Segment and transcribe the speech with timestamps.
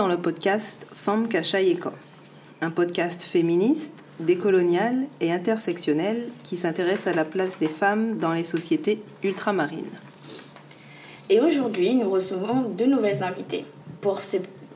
[0.00, 1.90] Dans le podcast Femme Kachayeko,
[2.62, 8.44] un podcast féministe, décolonial et intersectionnel qui s'intéresse à la place des femmes dans les
[8.44, 9.84] sociétés ultramarines.
[11.28, 13.66] Et aujourd'hui, nous recevons deux nouvelles invitées.
[14.00, 14.22] Pour,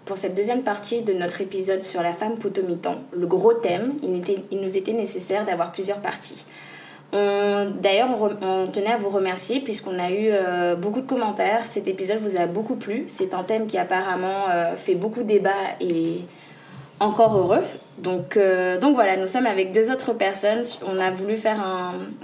[0.04, 4.22] pour cette deuxième partie de notre épisode sur la femme potomitan, le gros thème, il,
[4.50, 6.45] il nous était nécessaire d'avoir plusieurs parties.
[7.14, 8.09] D'ailleurs,
[8.43, 11.64] on, tenait à vous remercier puisqu'on a eu euh, beaucoup de commentaires.
[11.64, 13.04] Cet épisode vous a beaucoup plu.
[13.07, 15.50] C'est un thème qui apparemment euh, fait beaucoup de débat
[15.81, 16.23] et
[16.99, 17.63] encore heureux.
[17.99, 20.63] Donc, euh, donc voilà, nous sommes avec deux autres personnes.
[20.87, 21.63] On a voulu faire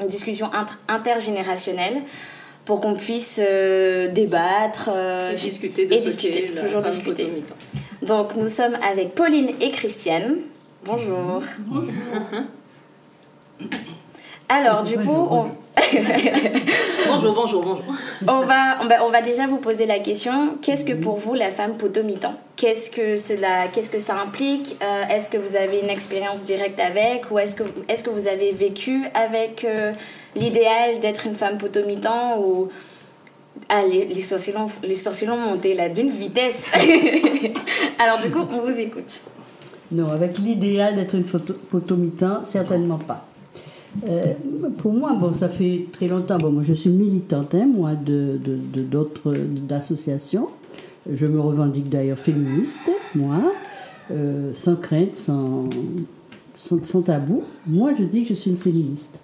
[0.00, 0.50] une discussion
[0.88, 2.02] intergénérationnelle
[2.64, 3.38] pour qu'on puisse
[4.12, 4.90] débattre
[5.32, 7.28] et discuter de et discuter, toujours discuter.
[8.02, 10.38] Donc nous sommes avec Pauline et Christiane.
[10.84, 11.42] Bonjour.
[11.66, 11.92] Bonjour.
[14.52, 15.46] Alors, du coup, on...
[17.06, 17.84] bonjour, bonjour, bonjour.
[18.26, 21.78] On va, on va, déjà vous poser la question qu'est-ce que pour vous la femme
[21.78, 26.42] potomitan Qu'est-ce que cela, qu'est-ce que ça implique euh, Est-ce que vous avez une expérience
[26.42, 29.92] directe avec, ou est-ce que, est-ce que vous avez vécu avec euh,
[30.36, 32.68] l'idéal d'être une femme potomitan ou
[33.70, 36.70] ah, les, les, sorciers l'ont monté là d'une vitesse.
[37.98, 39.22] Alors du coup, on vous écoute.
[39.92, 43.29] Non, avec l'idéal d'être une potomitan, certainement pas.
[44.08, 44.34] Euh,
[44.78, 46.38] pour moi, bon, ça fait très longtemps.
[46.38, 48.38] Bon, moi, je suis militante, hein, moi, de,
[48.90, 50.48] d'autres d'associations.
[51.10, 53.40] Je me revendique d'ailleurs féministe, moi,
[54.10, 55.68] euh, sans crainte, sans,
[56.54, 57.42] sans, tabou.
[57.66, 59.20] Moi, je dis que je suis une féministe.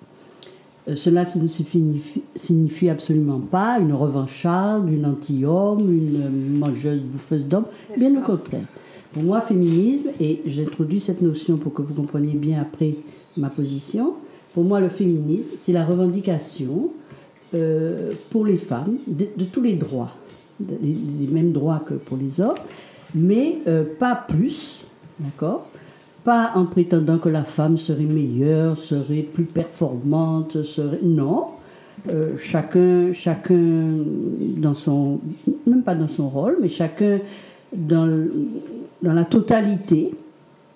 [0.89, 7.67] Euh, cela ne signifie, signifie, absolument pas une revancharde, une anti-homme, une mangeuse bouffeuse d'hommes.
[7.97, 8.65] Bien au contraire.
[9.13, 12.95] Pour moi, féminisme, et j'introduis cette notion pour que vous compreniez bien après
[13.37, 14.15] ma position,
[14.57, 16.89] pour moi, le féminisme, c'est la revendication
[17.53, 20.15] euh, pour les femmes de, tous les droits,
[20.83, 22.57] les, mêmes droits que pour les hommes,
[23.15, 24.83] mais euh, pas plus,
[25.21, 25.67] d'accord?
[26.25, 31.01] Pas en prétendant que la femme serait meilleure, serait plus performante, serait...
[31.03, 31.49] Non,
[32.09, 33.99] euh, chacun, chacun
[34.57, 35.21] dans son...
[35.67, 37.19] même pas dans son rôle, mais chacun
[37.75, 38.27] dans,
[39.03, 40.13] dans la totalité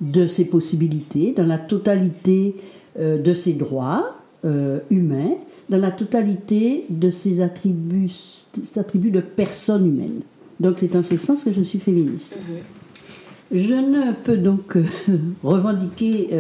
[0.03, 2.57] de ses possibilités, dans la totalité
[2.99, 5.35] de ses droits euh, humains
[5.69, 8.09] dans la totalité de ses attributs,
[8.55, 10.23] de personne humaine.
[10.59, 12.39] Donc c'est en ce sens que je suis féministe.
[13.53, 14.85] Je ne peux donc euh,
[15.45, 16.31] revendiquer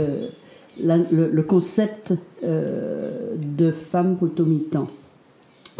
[0.82, 4.88] le, concept de femme potomitan.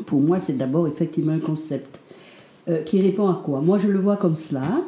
[0.05, 1.99] Pour moi, c'est d'abord effectivement un concept
[2.85, 3.61] qui répond à quoi?
[3.63, 4.83] Moi, je le vois comme cela.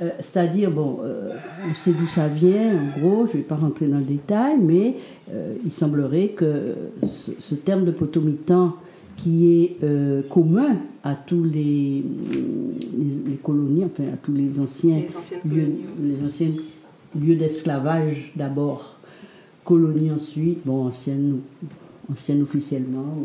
[0.00, 1.34] Euh, c'est-à-dire, bon, euh,
[1.68, 4.56] on sait d'où ça vient, en gros, je ne vais pas rentrer dans le détail,
[4.60, 4.94] mais
[5.32, 8.76] euh, il semblerait que ce, terme de potomitan,
[9.16, 9.78] qui est
[10.28, 12.04] commun à tous les,
[13.26, 15.00] les, colonies, enfin à tous les anciens
[15.44, 16.50] lieux, les anciens
[17.20, 19.00] lieux d'esclavage d'abord,
[19.64, 21.40] colonies ensuite, bon, anciennes,
[22.08, 23.16] anciennes officiellement,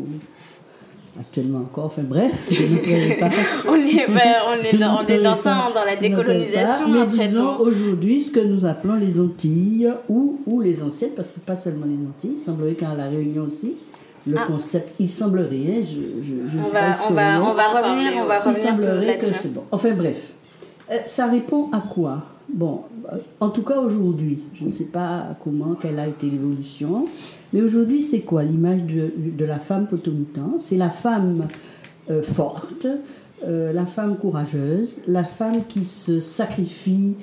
[1.18, 2.32] actuellement encore, enfin bref,
[3.68, 6.88] on, est, ben, on, est dans, on est dans ça, dans la décolonisation.
[6.88, 11.40] mais disons aujourd'hui ce que nous appelons les Antilles ou, ou les anciennes, parce que
[11.40, 13.74] pas seulement les Antilles, il semblerait qu'à La Réunion aussi,
[14.26, 14.44] le ah.
[14.46, 18.40] concept, il semblerait, hein, je, je, on, va, on, va, on, va, revenir, on va
[18.40, 19.48] revenir là-dessus.
[19.48, 19.64] Bon.
[19.70, 20.32] Enfin bref,
[20.90, 22.22] euh, ça répond à quoi?
[22.48, 22.82] Bon,
[23.40, 27.06] en tout cas aujourd'hui, je ne sais pas comment, quelle a été l'évolution,
[27.52, 31.46] mais aujourd'hui c'est quoi l'image de, la femme potomitan C'est la femme
[32.10, 32.86] euh, forte,
[33.46, 37.16] euh, la femme courageuse, la femme qui se sacrifie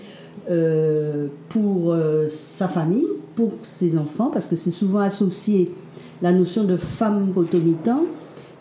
[1.49, 1.95] pour
[2.27, 5.71] sa famille, pour ses enfants, parce que c'est souvent associé,
[6.21, 8.01] la notion de femme potomitan,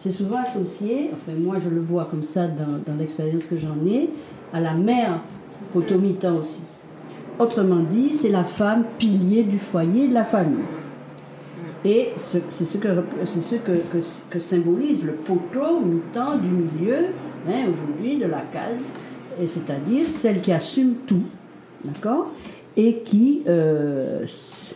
[0.00, 3.76] c'est souvent associé, enfin moi je le vois comme ça dans, dans l'expérience que j'en
[3.86, 4.08] ai,
[4.52, 5.20] à la mère
[5.72, 6.62] potomitan aussi.
[7.40, 10.62] Autrement dit, c'est la femme pilier du foyer de la famille.
[11.86, 12.88] Et c'est ce, que,
[13.24, 13.72] ce que,
[14.28, 17.06] que, symbolise le poteau mi-temps du milieu,
[17.48, 18.92] hein, aujourd'hui, de la case,
[19.38, 21.22] c'est-à-dire celle qui assume tout,
[21.82, 22.30] d'accord?
[22.76, 24.26] Et qui, euh,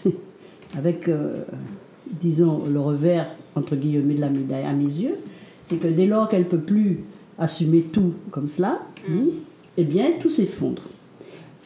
[0.78, 1.34] avec, euh,
[2.06, 5.19] disons, le revers, entre guillemets, de la médaille à mes yeux,
[5.62, 7.00] c'est que dès lors qu'elle ne peut plus
[7.38, 9.26] assumer tout comme cela, mm.
[9.76, 10.81] eh bien, tout s'effondre.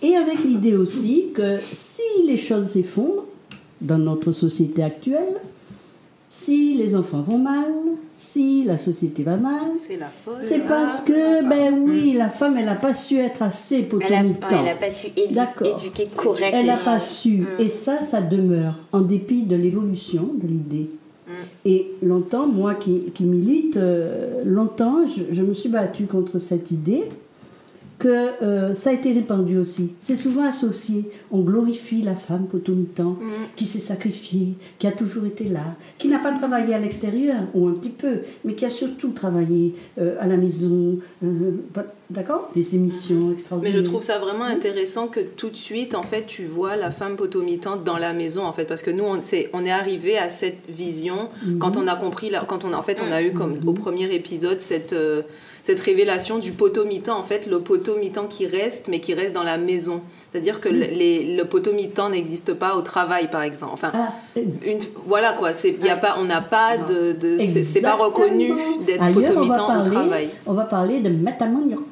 [0.02, 3.26] Et avec l'idée aussi que si les choses s'effondrent
[3.80, 5.40] dans notre société actuelle,
[6.28, 7.72] si les enfants vont mal,
[8.12, 9.70] si la société va mal,
[10.40, 14.52] c'est parce que, ben oui, la femme, elle n'a pas su être assez potomitante.
[14.52, 16.60] Elle n'a pas su éduquer correctement.
[16.60, 17.38] Elle n'a pas su.
[17.38, 17.46] Mm.
[17.60, 20.90] Et ça, ça demeure, en dépit de l'évolution de l'idée.
[21.26, 21.32] Mm.
[21.64, 26.70] Et longtemps, moi qui, qui milite, euh, longtemps, je, je, me suis battue contre cette
[26.70, 27.04] idée
[27.98, 29.90] que euh, ça a été répandu aussi.
[29.98, 31.10] C'est souvent associé.
[31.32, 33.26] On glorifie la femme potomitan Mm.
[33.56, 37.66] qui s'est sacrifiée, qui a toujours été là, qui n'a pas travaillé à l'extérieur, ou
[37.66, 40.98] un petit peu, mais qui a surtout travaillé euh, à la maison.
[41.24, 41.50] euh,
[42.10, 42.50] D'accord?
[42.54, 43.76] Des émissions Mais extraordinaires.
[43.76, 47.16] je trouve ça vraiment intéressant que tout de suite, en fait, tu vois la femme
[47.16, 50.30] potomitante dans la maison, en fait, parce que nous, on, est, on est arrivé à
[50.30, 51.28] cette vision
[51.58, 53.72] quand on a compris, la- quand on, a- en fait, on a eu comme au
[53.74, 54.94] premier épisode cette,
[55.68, 59.58] cette révélation du potomitant, en fait, le potomitant qui reste, mais qui reste dans la
[59.58, 60.00] maison.
[60.30, 63.72] C'est-à-dire que le- les, le potomitant n'existe pas au travail, par exemple.
[63.74, 64.12] Enfin, Ah,
[64.64, 68.50] une, voilà quoi, c'est, y a pas, on n'a pas de, de c'est, pas reconnu
[68.86, 70.28] d'être potomitant au travail.
[70.46, 71.82] On va parler de métamanioc.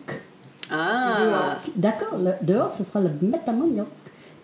[0.73, 3.87] Ah, D'accord, dehors, ce sera le métamanioc.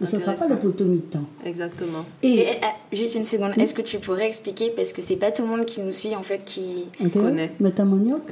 [0.03, 0.71] Mais ce ne sera pas le Intéressant.
[0.77, 1.21] potomitan.
[1.45, 2.05] exactement.
[2.23, 5.31] Et, Et, ah, juste une seconde, est-ce que tu pourrais expliquer, parce que c'est pas
[5.31, 7.53] tout le monde qui nous suit en fait qui, connaît.
[7.61, 8.23] métamanioc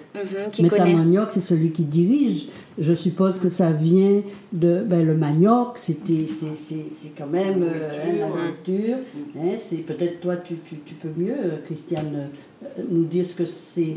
[0.53, 0.85] qui connaît.
[0.85, 2.47] Métamanioc, c'est celui qui dirige.
[2.81, 4.23] Je suppose que ça vient
[4.53, 4.83] de.
[4.87, 8.97] Ben, le manioc, c'était, c'est, c'est, c'est quand même euh, hein, la nourriture.
[9.39, 12.31] Hein, c'est, peut-être toi, tu, tu, tu peux mieux, euh, Christiane,
[12.65, 13.95] euh, nous dire ce que c'est.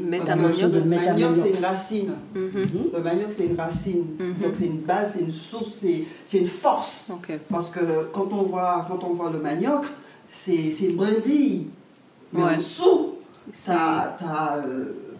[0.69, 2.11] De Le manioc, c'est une racine.
[2.35, 4.03] Le manioc, c'est une racine.
[4.41, 7.09] Donc, c'est une base, c'est une source, c'est, c'est une force.
[7.49, 7.79] Parce que
[8.11, 9.85] quand on voit, quand on voit le manioc,
[10.29, 11.67] c'est, c'est une brindille.
[12.33, 12.53] Mais Ouais.
[12.55, 13.11] en dessous,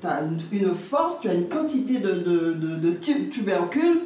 [0.04, 0.22] tu as,
[0.62, 4.02] une, force, tu as une quantité de, de, de, de tu- tubercules.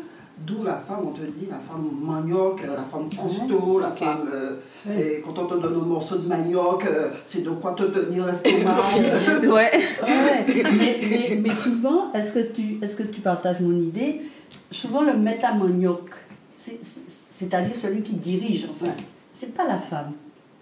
[0.46, 4.30] D'où la femme, on te dit, la femme manioc, euh, la femme costaud, la femme.
[4.32, 4.58] euh,
[4.96, 8.24] et quand on te donne un morceau de manioc, euh, c'est de quoi te tenir
[8.28, 8.76] l'estomac.
[9.52, 9.72] Ouais.
[10.04, 10.46] Ouais,
[10.78, 14.22] mais, mais, mais souvent, est-ce que, tu, est-ce que tu partages mon idée?
[14.70, 16.12] Souvent, le métamanioc,
[16.54, 18.92] c'est, c'est- c'est-à-dire celui qui dirige, enfin,
[19.34, 20.12] c'est pas la femme.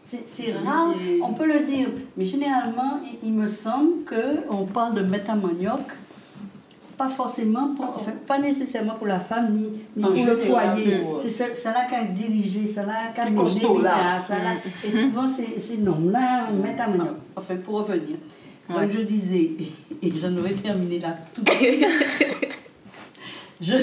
[0.07, 4.93] C'est, rare, est- on peut le dire, mais généralement, il, il me semble qu'on parle
[4.93, 5.79] de métamanioc,
[6.95, 10.97] pas forcément, pour, enfin, pas nécessairement pour la femme ni, ni pour le foyer.
[10.99, 13.95] pour- C'est ce- celle-là qui a dirigé, celle-là qui a Qui mené là.
[13.95, 14.55] bien, celle-là-
[14.87, 17.15] Et souvent, c'est, c'est non, là, métamanioc.
[17.35, 18.17] Enfin, pour revenir.
[18.69, 18.75] Ouais.
[18.83, 19.51] Donc je disais,
[20.03, 21.83] et j'en aurais terminé là tout de suite.
[23.61, 23.73] je,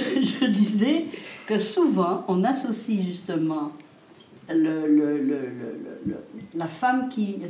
[0.40, 1.06] je disais
[1.46, 3.72] que souvent on associe justement
[4.54, 5.18] le, le-
[6.06, 6.16] le-
[6.54, 7.42] la femme qui,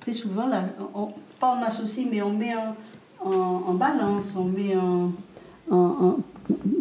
[0.00, 0.64] très souvent, la-
[0.94, 1.08] on-
[1.38, 2.74] pas on associe, mais on met en,
[3.30, 5.12] en- en balance, on met en,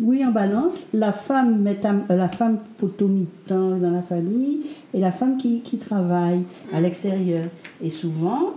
[0.01, 4.61] oui, en balance, la femme, métam- euh, la femme potomitan dans la famille
[4.93, 7.45] et la femme qui, qui travaille à l'extérieur.
[7.83, 8.53] Et souvent,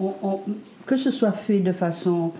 [0.00, 0.40] on- on-
[0.84, 2.32] que ce soit fait de façon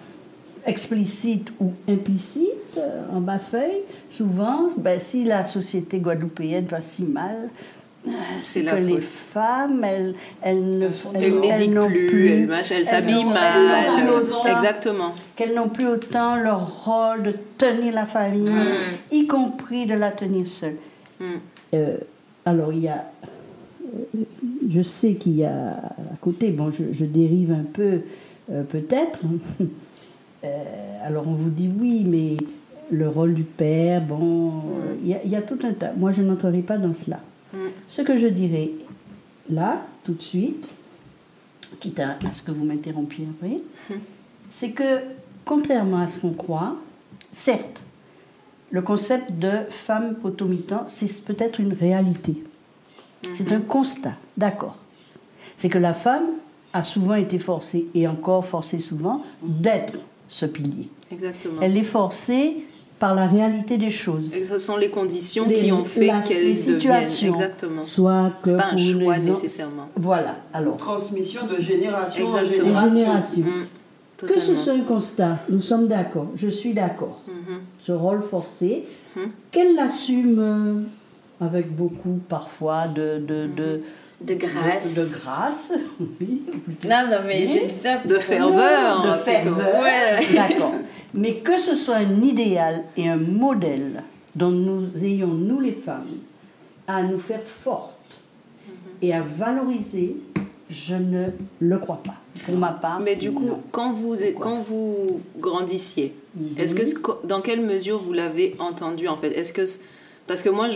[0.67, 7.05] explicite ou implicite, euh, en bas feuille, souvent, ben, si la société guadeloupéenne va si
[7.05, 7.49] mal,
[8.43, 13.25] C'est que les femmes, elles, elles ne Elle elles- n'éduque elles n'ont plus, elles s'habille
[13.25, 13.61] n'ont- mal.
[14.01, 15.13] elles autant- Exactement.
[15.37, 18.51] qu'elles n'ont plus autant leur rôle de tenir la famille,
[19.11, 20.77] y compris de la tenir seule.
[21.21, 21.25] Mm.
[21.75, 21.97] Euh,
[22.47, 23.05] alors, il y a.
[24.15, 24.21] euh,
[24.71, 28.01] Je sais qu'il y a à côté, bon, je, je dérive un peu,
[28.53, 29.21] euh, peut-être.
[30.45, 30.49] Euh,
[31.05, 32.37] alors, on vous dit oui, mais
[32.97, 34.53] le rôle du père, bon,
[35.05, 35.91] y, a- il y a tout un tas.
[35.97, 37.19] Moi, je n'entrerai pas dans cela.
[37.53, 37.59] Mm.
[37.87, 38.71] Ce que je dirais
[39.51, 40.69] là, tout de suite,
[41.81, 43.57] quitte à, à ce que vous m'interrompiez après,
[44.51, 45.01] c'est que,
[45.45, 46.77] contrairement à ce qu'on croit,
[47.33, 47.83] certes,
[48.71, 52.43] le concept de femme potomitan, c'est peut-être une réalité.
[53.33, 54.77] C'est un constat, d'accord.
[55.57, 56.27] C'est que la femme
[56.73, 59.95] a souvent été forcée, et encore forcée souvent, d'être
[60.29, 60.91] ce pilier.
[61.11, 61.61] Exactement.
[61.63, 62.67] Elle est forcée
[62.99, 64.35] par la réalité des choses.
[64.35, 67.35] Et ce sont les conditions Les- qui ont fait qu'elles situations.
[67.35, 67.85] Exactement.
[67.85, 69.89] Soit que pas un choix les nécessairement.
[69.97, 70.77] Voilà, alors.
[70.77, 72.65] Transmission de génération en Exactement.
[72.67, 72.91] Génération.
[72.97, 73.43] générations.
[73.45, 74.27] Mm.
[74.27, 77.21] Que ce soit un constat, nous sommes d'accord, je suis d'accord.
[77.29, 77.59] Mhm.
[77.79, 79.31] Ce rôle forcé, Mhm.
[79.53, 83.81] qu'elle l'assume euh, avec beaucoup parfois de, de, de,
[84.23, 84.97] De grâce.
[84.97, 85.73] de, de grâce.
[86.21, 87.59] oui, ou plutôt- Non, non, mais Oui.
[87.61, 89.05] je dis ça De ferveur.
[89.07, 89.81] de ferveur.
[89.83, 90.27] Ouais.
[90.35, 90.73] D'accord.
[91.15, 94.03] Mais que ce soit un idéal et un modèle
[94.35, 96.19] dont nous ayons, nous les femmes,
[96.87, 98.21] à nous faire fortes
[99.03, 100.17] et à valoriser,
[100.71, 101.27] je ne
[101.61, 102.15] le crois pas.
[102.45, 103.01] Pour ma part.
[103.01, 103.63] Mais du coup, non.
[103.73, 106.59] quand vous, quand vous grandissiez, Mhm.
[106.59, 109.33] est-ce que dans quelle mesure vous l'avez entendu en fait?
[109.33, 109.63] Est-ce que
[110.27, 110.69] parce que moi,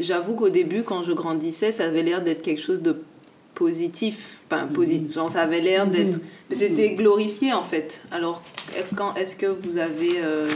[0.00, 2.96] j'avoue qu'au début, quand je grandissais, ça avait l'air d'être quelque chose de
[3.56, 6.20] positif, enfin positif, genre ça avait l'air d'être, Mhm.
[6.50, 8.02] mais c'était glorifié en fait.
[8.12, 8.40] Alors,
[8.78, 10.48] est-ce, quand, est-ce que vous avez, euh,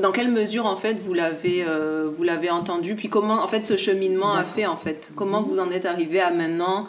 [0.00, 3.64] dans quelle mesure en fait vous l'avez, euh, vous l'avez entendu, puis comment en fait
[3.66, 6.86] ce cheminement a fait en fait, comment vous en êtes arrivé à maintenant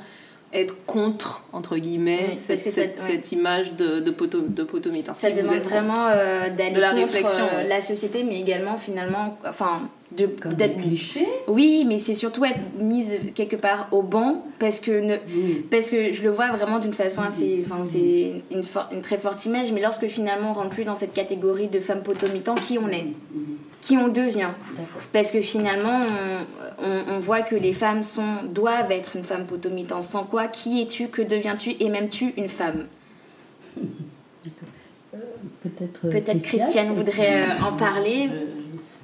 [0.53, 2.91] être contre, entre guillemets, Oui, cette, cette, ça- ouais.
[3.09, 5.13] cette image de, de, poto, de potomitan.
[5.13, 7.67] Ça Si vous demande êtes vraiment euh, d'aller De la contre réflexion, euh, ouais.
[7.67, 9.81] la société, mais également finalement, enfin,
[10.11, 11.27] d'être clichés.
[11.47, 15.65] Oui, mais c'est surtout être mise quelque part au banc parce que ne, Oui.
[15.71, 19.17] parce que je le vois vraiment d'une façon assez enfin c'est une, for- une très
[19.17, 22.77] forte image mais lorsque finalement on rentre plus dans cette catégorie de femme potomitan qui
[22.77, 23.07] on est?
[23.83, 24.47] Qui on devient
[25.11, 25.99] parce que finalement
[26.79, 30.47] on, on- on voit que les femmes sont doivent être une femme potomitan sans quoi
[30.47, 32.85] qui es-tu que deviens-tu et même tu une femme?
[35.63, 35.99] Peut-être.
[36.05, 38.39] euh, peut-être Christiane voudrait euh, en parler Euh,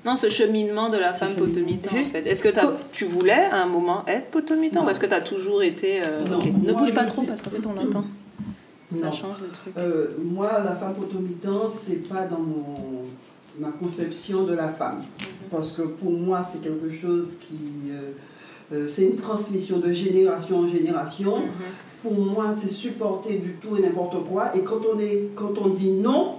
[0.05, 1.89] Non, ce cheminement de la femme potomitan.
[1.93, 2.29] Juste- en fait.
[2.29, 2.49] Est-ce que
[2.91, 6.01] tu voulais à un moment être potomitan ou est-ce que tu as toujours été.
[6.03, 6.39] euh, Non.
[6.39, 8.05] Ne moi, bouge pas trop parce qu'en fait on l'entend.
[8.99, 9.73] Ça change le truc.
[9.77, 13.03] Euh, moi, la femme potomitan, c'est pas dans mon,
[13.59, 15.01] ma conception de la femme.
[15.51, 17.91] Parce que pour moi, c'est quelque chose qui.
[17.91, 18.11] euh,
[18.71, 21.37] euh, c'est une transmission de génération en génération.
[21.39, 21.45] Mhm.
[22.03, 24.55] Pour moi, c'est supporter du tout et n'importe quoi.
[24.55, 26.35] Et quand on, est, quand on dit non,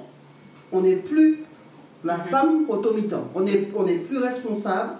[0.72, 1.44] on n'est plus
[2.04, 2.22] la Mhm.
[2.24, 3.24] femme potomitan.
[3.34, 4.92] On n'est on est plus responsable.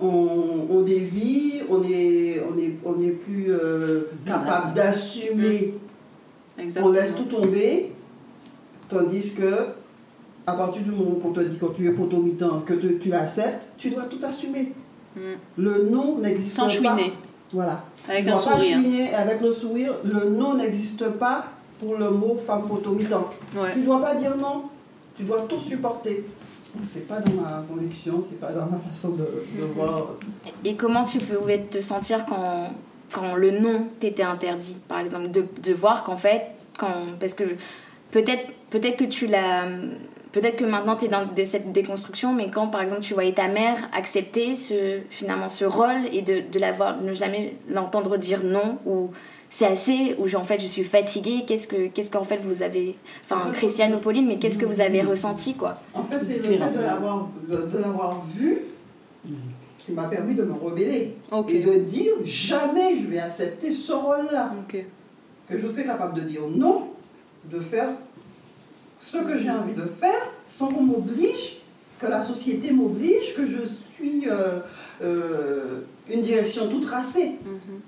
[0.00, 5.74] On, on dévie, on est, on est, on est plus euh, capable d'assumer
[6.56, 6.90] on Exactement.
[6.92, 7.92] laisse tout tomber,
[8.88, 9.66] tandis que
[10.48, 13.66] à partir du moment qu'on te dit quand tu es potomitan, que tu, tu l'acceptes,
[13.76, 14.72] tu dois tout assumer.
[15.16, 15.20] Mm.
[15.58, 16.68] Le non n'existe Sans pas.
[16.68, 17.12] chouiner,
[17.52, 17.84] Voilà.
[18.08, 18.76] avec tu un dois pas sourire.
[18.78, 19.92] chouiner avec le sourire.
[20.04, 21.46] Le non n'existe pas
[21.80, 23.26] pour le mot femme potomitan.
[23.56, 23.70] Ouais.
[23.72, 24.64] Tu dois pas dire non.
[25.16, 26.24] Tu dois tout supporter.
[26.92, 29.24] C'est pas dans ma conviction, c'est pas dans ma façon de,
[29.58, 30.10] de voir.
[30.64, 32.70] Et comment tu pouvais te sentir quand,
[33.12, 36.42] quand le non t'était interdit, par exemple De, de voir qu'en fait,
[36.78, 37.44] quand, parce que
[38.10, 39.64] peut-être peut que tu l'as.
[40.32, 43.32] Peut-être que maintenant tu es dans de cette déconstruction, mais quand par exemple tu voyais
[43.32, 48.44] ta mère accepter ce, finalement ce rôle et de, de l'avoir, ne jamais l'entendre dire
[48.44, 49.10] non, ou
[49.48, 52.96] c'est assez, ou en fait je suis fatiguée, qu'est-ce que qu'est-ce qu'en fait vous avez.
[53.24, 55.80] Enfin, Christiane ou Pauline, mais qu'est-ce que vous avez ressenti quoi?
[55.94, 58.58] En fait, c'est le fait de l'avoir, de l'avoir vu
[59.78, 61.16] qui m'a permis de me rebeller.
[61.48, 64.52] Et de dire jamais je vais accepter ce rôle-là.
[64.68, 66.88] Que je serai capable de dire non,
[67.50, 67.88] de faire
[69.00, 71.58] ce que j'ai envie de faire sans qu'on m'oblige,
[71.98, 74.60] que la société m'oblige, que je suis euh,
[75.02, 77.32] euh, une direction toute tracée.
[77.44, 77.80] Mhm.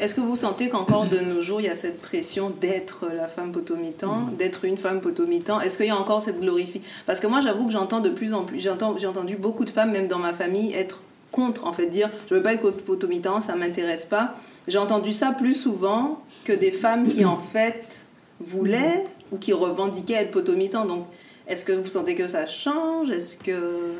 [0.00, 3.26] Est-ce que vous sentez qu'encore de nos jours, il y a cette pression d'être la
[3.26, 7.26] femme potomitan, d'être une femme potomitan Est-ce qu'il y a encore cette glorification Parce que
[7.26, 10.06] moi, j'avoue que j'entends de plus en plus, j'entends, j'ai entendu beaucoup de femmes, même
[10.06, 11.00] dans ma famille, être
[11.32, 14.36] contre, en fait, dire je veux pas être potomitan, ça m'intéresse pas.
[14.68, 18.04] J'ai entendu ça plus souvent que des femmes qui, en fait,
[18.38, 20.84] voulaient ou qui revendiquaient être potomitan.
[20.86, 21.06] Donc,
[21.46, 23.10] est-ce que vous sentez que ça change?
[23.10, 23.94] Est-ce que.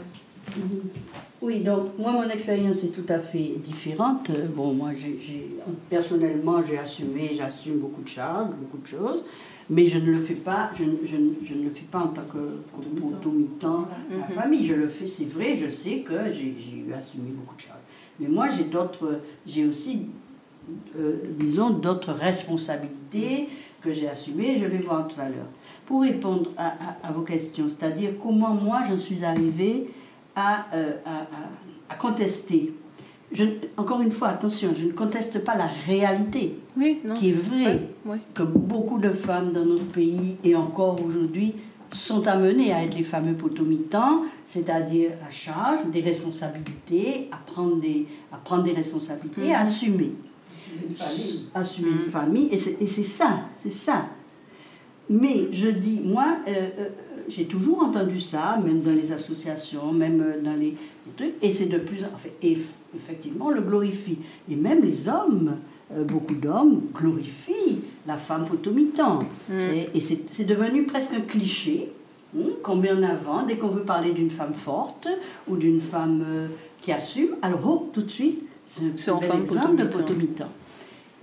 [1.40, 4.30] Oui, donc moi, mon expérience est tout à fait différente.
[4.56, 5.56] Bon, moi, j'ai-
[5.88, 9.23] personnellement, j'ai assumé, j'assume beaucoup de charges, beaucoup de choses,
[9.70, 11.99] mais je ne le fais pas, je, ne- je ne- je ne le fais pas
[12.00, 12.38] en tant que
[13.06, 14.35] potomitan à la Mhm.
[14.35, 14.66] famille.
[14.66, 17.78] Je le fais, c'est vrai, je sais que j'ai, j'ai eu assumé beaucoup de charges.
[18.18, 20.00] Mais moi, j'ai d'autres, j'ai aussi,
[20.99, 23.49] euh, disons, d'autres responsabilités
[23.80, 25.47] que j'ai assumées, je vais voir tout à l'heure.
[25.87, 29.88] Pour répondre à, à- à vos questions, c'est-à-dire comment moi, j'en suis arrivée
[30.37, 30.92] à, euh,
[31.88, 32.75] à, contester.
[33.32, 33.44] Je,
[33.76, 37.88] encore une fois, attention, je ne conteste pas la réalité, Oui, non qui est vraie,
[38.35, 41.54] que beaucoup de femmes dans notre pays et encore aujourd'hui
[41.92, 48.06] sont amenées à être les fameux potomitans, c'est-à-dire à charge des responsabilités, à prendre des,
[48.32, 49.66] à prendre des responsabilités, à Mhm.
[50.59, 51.41] Assumer Une famille.
[51.55, 52.11] assumer une Mm.
[52.11, 54.07] famille, et c'est ça, c'est ça.
[55.11, 56.88] Mais je dis, moi, euh, euh,
[57.29, 60.75] j'ai toujours entendu ça, même dans les associations, même euh, dans les,
[61.07, 62.59] les trucs, et c'est de plus en fait, et
[62.95, 64.19] effectivement, on le glorifie.
[64.50, 65.57] Et même les hommes,
[65.95, 69.21] euh, beaucoup d'hommes glorifient la femme potomitan.
[69.49, 69.53] Mm.
[69.75, 71.91] Et, et c'est c'est devenu presque un cliché
[72.37, 75.09] hein, qu'on met en avant dès qu'on veut parler d'une femme forte
[75.49, 76.49] ou d'une femme euh,
[76.83, 77.31] qui assume.
[77.41, 78.43] Alors, oh, tout de suite,
[78.96, 80.48] c'est un bel exemple de potomitan.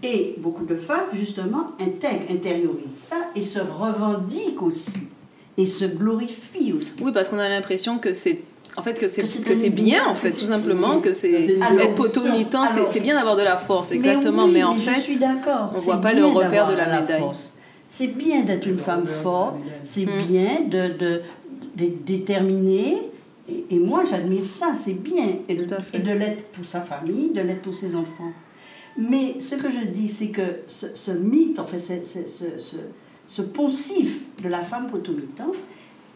[0.04, 5.00] Et beaucoup de femmes, justement, intègrent, intériorisent ça et se revendiquent aussi.
[5.58, 6.96] Et se glorifient aussi.
[7.02, 8.42] Oui, parce qu'on a l'impression que c'est
[8.78, 11.96] en fait que c'est Que c'est bien en fait tout simplement que c'est être glorification.
[11.96, 15.72] potomitan c'est bien d'avoir de la force exactement oui, mais en je fait suis d'accord.
[15.74, 17.24] on voit pas le revers de d'avoir la médaille.
[17.90, 21.22] C'est bien d'être une femme forte, c'est bien de, de,
[21.78, 22.98] d'être déterminée.
[23.50, 25.38] Et, et moi, j'admire ça, c'est bien.
[25.48, 25.98] Et de, Tout à fait.
[25.98, 28.32] et de l'être pour sa famille, de l'être pour ses enfants.
[28.98, 32.78] Mais ce que je dis, c'est que ce, ce mythe, en fait, ce, ce,
[33.28, 35.52] ce, poncif de la femme potomitan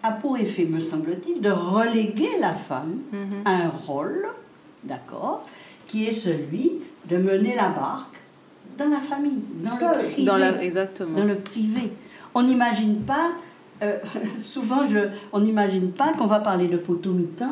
[0.01, 3.41] a pour effet, me semble-t-il, de reléguer la femme Mhm.
[3.45, 4.27] à un rôle,
[4.83, 5.45] d'accord,
[5.88, 6.71] qui est celui
[7.09, 8.15] de mener la barque,
[8.77, 9.98] dans la famille, dans Seul.
[9.98, 10.24] le privé.
[10.25, 11.17] Dans la, exactement.
[11.17, 11.91] dans le privé.
[12.33, 13.31] On n'imagine pas,
[13.83, 13.98] euh,
[14.43, 15.00] souvent je,
[15.33, 17.51] on n'imagine pas qu'on va parler de potomitan,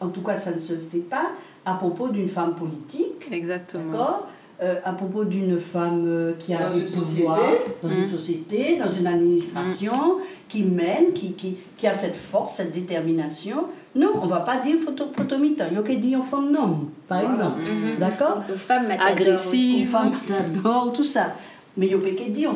[0.00, 1.30] en tout cas ça ne se fait pas,
[1.66, 3.90] à propos d'une femme politique, Exactement.
[3.92, 4.26] d'accord?
[4.62, 7.72] Euh, à propos d'une femme euh, qui a Dans pouvoirs, société.
[7.82, 8.08] dans une Mm.
[8.08, 10.18] société, dans une administration,
[10.48, 13.64] qui mène, qui, qui, qui a cette force, cette détermination.
[13.96, 16.86] Non, on ne va pas dire photo, potomitan, il y a que dire femme non,
[17.08, 17.34] par Voilà.
[17.34, 17.60] exemple.
[17.62, 17.98] Mhm.
[17.98, 18.42] D'accord?
[18.48, 19.84] Une aussi.
[19.86, 21.34] femme d'abord, tout ça.
[21.76, 22.54] Mais il y a que dire en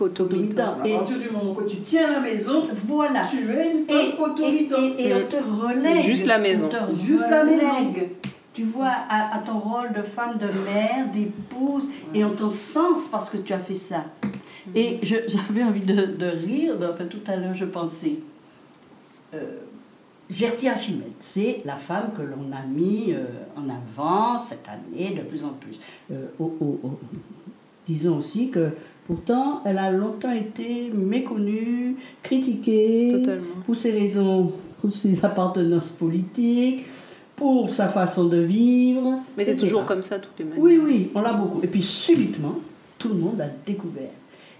[0.00, 0.84] femme Potomitan.
[0.84, 3.22] Et- À partir du moment que tu tiens la maison, Voilà.
[3.28, 4.76] tu es une Et, femme et, potomitan.
[4.98, 6.02] et- et on te relègue.
[6.02, 6.66] Juste la maison.
[6.66, 7.66] On te Juste la maison.
[7.78, 8.10] relègue.
[8.52, 13.08] Tu vois, à, à ton rôle de femme, de mère, d'épouse, et on t'en sens
[13.10, 14.04] parce que tu as fait ça.
[14.74, 18.16] Et je- j'avais envie de, de rire, enfin tout à l'heure je pensais.
[19.34, 19.58] Euh,
[20.28, 23.24] Gertie Archimède, c'est la femme que l'on a mis euh,
[23.56, 25.78] en avant cette année de plus en plus.
[26.12, 26.26] Euh,
[27.88, 28.70] disons aussi que
[29.10, 33.56] pourtant elle a longtemps été méconnue, critiquée Totalement.
[33.66, 36.86] pour ses raisons, pour ses appartenances politiques,
[37.34, 39.18] pour sa façon de vivre.
[39.36, 40.62] Mais c'est toujours comme ça, toutes les manières.
[40.62, 41.60] Oui, oui, on l'a beaucoup.
[41.60, 42.54] Et puis subitement,
[42.98, 44.10] tout le monde a découvert.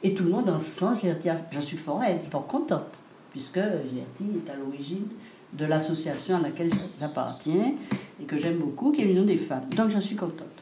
[0.02, 1.28] Et tout le monde en sent Gertie.
[1.52, 2.98] J'en suis fort aise, fort contente,
[3.30, 5.06] puisque Gertie est à l'origine
[5.52, 7.74] de l'association à laquelle j'appartiens
[8.20, 9.68] et que j'aime beaucoup, qui est l'Union des femmes.
[9.76, 10.59] Donc j'en suis contente.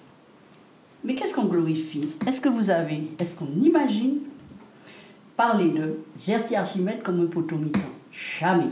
[1.05, 2.09] Mais qu'est-ce qu'on glorifie?
[2.27, 4.19] Est-ce que vous avez, est-ce qu'on imagine
[5.37, 7.81] parler de Gertie Archimède comme un potomitan
[8.13, 8.67] Jamais.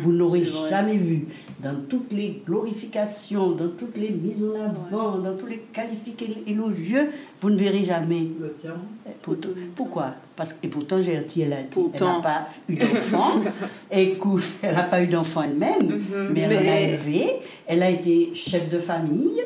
[0.00, 1.26] Vous n'aurez jamais vu
[1.62, 6.14] dans toutes les glorifications, dans toutes les mises en avant, dans tous les qualifiés
[6.46, 8.28] élogieux, vous ne verrez jamais.
[8.40, 8.74] Le tien.
[9.22, 10.14] Poto- Pourquoi?
[10.38, 13.40] Parce et pourtant, Gertie, elle a- elle n'a pas eu d'enfant.
[13.90, 15.98] Écoute, elle n'a pas eu d'enfant elle-même,
[16.32, 17.26] mais elle en a Mais- élevé.
[17.66, 19.40] Elle a été chef de famille.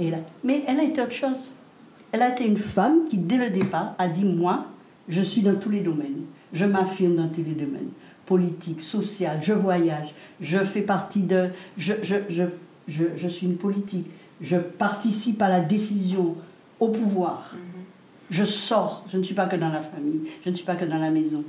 [0.00, 1.50] Et elle a- mais elle a été autre chose.
[2.10, 4.64] Elle a été une femme qui, dès le départ, a dit Moi,
[5.10, 6.22] je suis dans tous les domaines.
[6.54, 7.90] Je m'affirme dans tous les domaines.
[8.24, 11.50] Politique, social, je voyage, je fais partie de.
[11.76, 12.44] Je, je, je,
[12.88, 14.06] je, je suis une politique.
[14.40, 16.34] Je participe à la décision,
[16.80, 17.54] au pouvoir.
[18.30, 19.04] Je sors.
[19.12, 20.20] Je ne suis pas que dans la famille.
[20.44, 21.42] Je ne suis pas que dans la maison.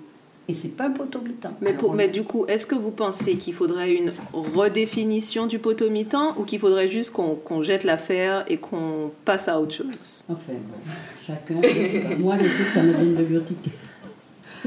[0.48, 1.52] Et c'est pas un potomitan.
[1.62, 6.36] Mais, pour- mais du coup, est-ce que vous pensez qu'il faudrait une redéfinition du potomitan
[6.38, 10.26] ou qu'il faudrait juste qu'on jette l'affaire et qu'on passe à autre chose?
[10.28, 10.92] Enfin, bon,
[11.26, 11.56] chacun.
[11.64, 12.16] je sais pas.
[12.16, 13.74] Moi, je sais que ça me donne de l'urticaire.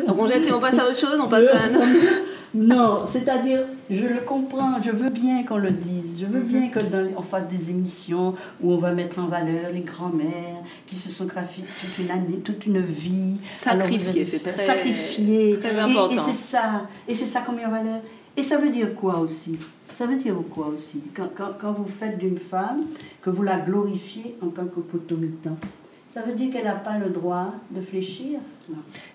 [0.07, 2.22] Donc on jette et on passe à autre chose, on passe à un autre
[2.54, 6.78] Non, c'est-à-dire, je le comprends, je veux bien qu'on le dise, je veux bien que
[6.78, 11.08] dans, on fasse des émissions où on va mettre en valeur les grands-mères qui se
[11.08, 13.38] sont graphiques toute une année, toute une vie.
[13.54, 15.58] Sacrifiées, c'est très- sacrifiées.
[15.58, 16.14] très Et- important.
[16.14, 18.00] Et, c'est ça, et c'est ça qu'on met en valeur.
[18.36, 19.56] Et ça veut dire quoi aussi?
[19.96, 21.00] Ça veut dire quoi aussi?
[21.14, 22.82] Quand, quand, quand vous faites d'une femme,
[23.22, 25.56] que vous la glorifiez en tant que potomitan,
[26.14, 28.38] ça veut dire qu'elle n'a pas le droit de fléchir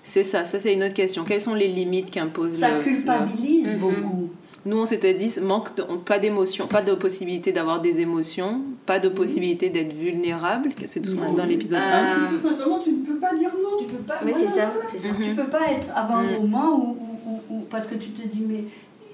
[0.03, 1.23] C'est ça, ça c'est une autre question.
[1.23, 3.79] Quelles sont les limites qu'impose Ça le- culpabilise Mhm.
[3.79, 4.29] beaucoup.
[4.65, 8.99] Nous, on s'était dit, manque de- pas d'émotion, pas de possibilité d'avoir des émotions, pas
[8.99, 12.27] de possibilité d'être vulnérable, c'est tout ce qu'on a dans l'épisode Euh, 1.
[12.27, 13.77] Tout simplement, tu ne peux pas dire non.
[13.79, 14.15] Tu peux pas.
[14.25, 14.89] Oui, c'est voilà, ça, voilà.
[14.89, 15.09] c'est ça.
[15.23, 16.41] Tu peux pas être avant un Mm.
[16.41, 18.65] moment où, où- où- où- parce que tu te dis mais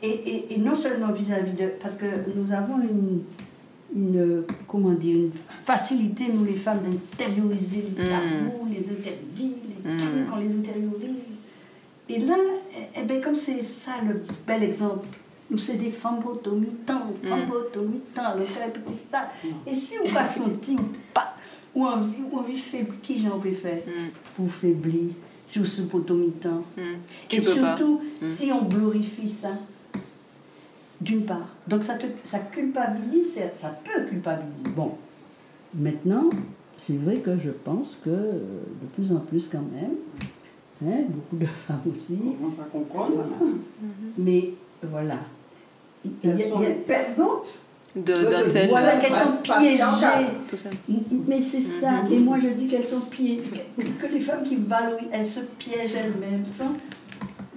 [0.01, 3.21] et, et, et non seulement vis-à-vis de parce que nous avons une
[3.95, 8.07] une comment dire une facilité nous les femmes d'intérioriser les Mm.
[8.07, 9.55] tabous, les interdits,
[9.85, 9.97] les Mm.
[9.97, 11.39] trucs, on les intériorise.
[12.09, 12.35] Et là,
[12.77, 15.07] eh, eh ben comme c'est ça le bel exemple.
[15.49, 17.49] Nous, c'est des femmes potomitans, femmes Mm.
[17.49, 19.29] potomitans, le tel petit ça.
[19.65, 21.33] Et si on pas senti ou pas,
[21.73, 23.81] ou envie, ou envie faible, qui j'en peux faire
[24.35, 25.11] pour faiblir
[25.47, 26.63] sur ce potomitan.
[26.75, 26.81] mm.
[27.31, 29.51] Et surtout, si on glorifie ça,
[31.01, 31.47] d'une part.
[31.67, 34.69] Donc ça, te, ça culpabilise, ça, ça peut culpabiliser.
[34.75, 34.91] Bon,
[35.77, 36.29] maintenant,
[36.77, 38.31] c'est vrai que je pense que euh,
[38.81, 39.95] de plus en plus quand même,
[40.85, 43.11] hein, beaucoup de femmes aussi, On commence à comprendre.
[43.15, 43.53] voilà.
[44.17, 44.53] mais
[44.83, 45.17] voilà.
[46.03, 47.55] Il y a- Elles sont il y a- des perdantes.
[47.95, 49.81] De, De ce- voilà qu'elles sont piégées.
[50.49, 50.69] tout ça.
[51.29, 53.41] Mais c'est ça, et moi je dis qu'elles sont piégées,
[53.77, 56.45] que, que les femmes qui valorisent, elles se piègent elles-mêmes.
[56.45, 56.73] sans-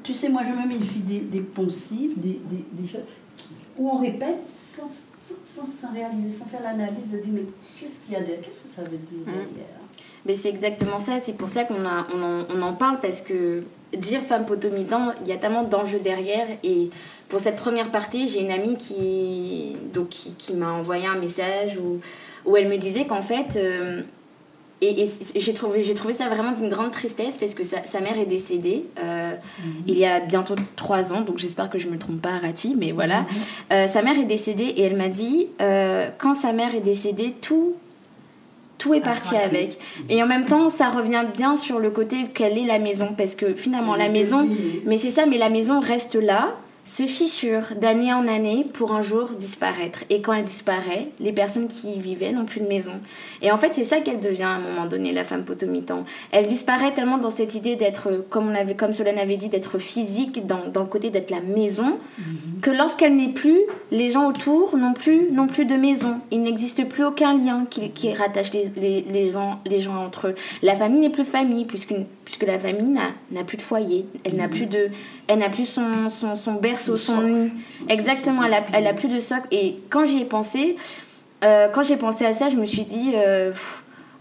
[0.04, 3.00] Tu sais, moi je me méfie des, des poncifs, des, des, des choses
[3.78, 4.86] où on répète sans,
[5.44, 7.42] sans, réaliser, sans faire l'analyse de dire mais
[7.80, 9.24] qu'est-ce qu'il y a derrière, qu'est-ce que ça veut dire Mm.
[9.26, 9.78] derrière
[10.26, 13.20] Mais c'est exactement ça, c'est pour ça qu'on a- on en, on en parle parce
[13.20, 13.62] que
[13.96, 16.46] dire femme potomitan, il y a tellement d'enjeux derrière.
[16.62, 16.90] Et
[17.28, 21.78] pour cette première partie, j'ai une amie qui, donc, qui, qui m'a envoyé un message
[21.78, 21.98] où,
[22.44, 24.02] où elle me disait qu'en fait, euh,
[24.80, 28.84] et, j'ai trouvé, ça vraiment d'une grande tristesse parce que sa, sa mère est décédée
[29.02, 29.32] euh,
[29.86, 32.74] il y a bientôt trois ans, donc j'espère que je ne me trompe pas, Rati,
[32.76, 33.26] mais voilà.
[33.72, 37.34] Euh, sa mère est décédée et elle m'a dit, euh, quand sa mère est décédée,
[37.40, 37.74] tout
[38.78, 39.76] tout est parti avec.
[40.08, 43.34] Et en même temps, ça revient bien sur le côté quelle est la maison, parce
[43.34, 44.48] que finalement, la maison,
[44.86, 46.56] mais c'est ça, mais la maison reste là
[46.88, 50.04] se fissure d'année en année pour un jour disparaître.
[50.08, 52.92] Et quand elle disparaît, les personnes qui y vivaient n'ont plus de maison.
[53.42, 56.04] Et en fait, c'est ça qu'elle devient à un moment donné, la femme potomitan.
[56.32, 59.78] Elle disparaît tellement dans cette idée d'être, comme, on avait, comme Solène avait dit, d'être
[59.78, 62.60] physique, dans, dans, le côté d'être la maison, mhm.
[62.62, 66.20] que lorsqu'elle n'est plus, les gens autour n'ont plus, n'ont plus de maison.
[66.30, 70.28] Il n'existe plus aucun lien qui, qui rattache les, les, les, gens, les gens entre
[70.28, 70.34] eux.
[70.62, 71.92] La famille n'est plus famille, puisque,
[72.28, 72.94] puisque la famille
[73.30, 74.04] n'a plus de foyer.
[74.22, 74.50] Elle n'a mhm.
[74.50, 74.90] plus de
[75.28, 77.50] elle n'a plus son, son, son berceau, son nid.
[77.88, 79.48] Exactement, elle a, elle a, plus de socle.
[79.50, 80.76] Et quand j'y ai pensé,
[81.42, 83.50] euh, quand j'ai pensé à ça, je me suis dit, euh,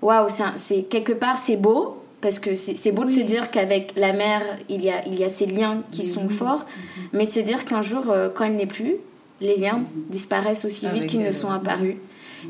[0.02, 2.02] waouh, c'est quelque part, c'est beau.
[2.22, 5.24] Parce que c'est beau de se dire qu'avec la mère, il y, a, il y
[5.26, 6.66] a ces liens qui sont forts,
[7.14, 8.96] mais de se dire qu'un jour, euh, quand elle n'est plus,
[9.42, 11.98] les liens disparaissent aussi vite qu'ils ne sont apparus.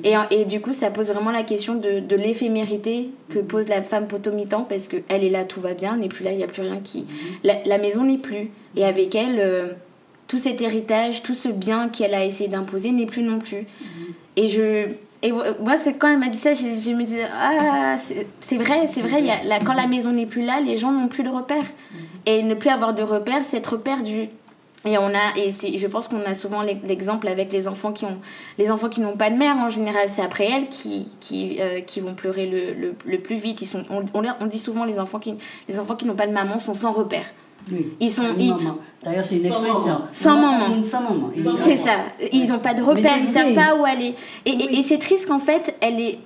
[0.04, 3.84] Et, et, du coup, ça pose vraiment la question de, de l'éphémérité que pose la
[3.84, 6.44] femme potomitan parce qu'elle est là, tout va bien, elle n'est plus là, il n'y
[6.44, 7.06] a plus rien qui.
[7.44, 8.50] La, maison n'est plus.
[8.76, 9.68] Et avec elle, euh,
[10.28, 13.66] tout cet héritage, tout ce bien qu'elle a essayé d'imposer n'est plus non plus.
[14.36, 14.90] Et je.
[15.24, 17.96] Et moi, quand elle m'a dit ça, je, je me disais, ah,
[18.40, 19.24] c'est vrai, c'est vrai,
[19.66, 21.66] quand la maison n'est plus là, les gens n'ont plus de repères.
[22.28, 24.30] Et ne plus avoir de repères, c'est être perdu.
[24.86, 28.20] Et on a et je pense qu'on a souvent l'exemple avec les enfants qui ont
[28.58, 31.82] les enfants qui n'ont pas de mère en général c'est après elles qui qui, euh,
[31.82, 35.20] qui vont pleurer le, le, plus vite ils sont on, on, dit souvent les enfants
[35.20, 35.36] qui
[35.68, 37.26] les enfants qui n'ont pas de maman sont sans repère
[37.70, 37.88] oui.
[38.00, 38.24] Ils sont.
[39.04, 40.02] D'ailleurs, c'est une expression.
[40.14, 40.82] Sans maman.
[40.82, 41.32] Sans maman.
[41.58, 41.98] C'est ça.
[42.32, 44.16] Ils n'ont pas de repère, ils ne savent pas où aller.
[44.46, 46.20] Et, et, c'est triste qu'en fait, elle est.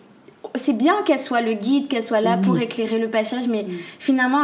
[0.53, 3.65] C'est bien qu'elle soit le guide, qu'elle soit là pour éclairer le passage, mais
[3.97, 4.43] finalement,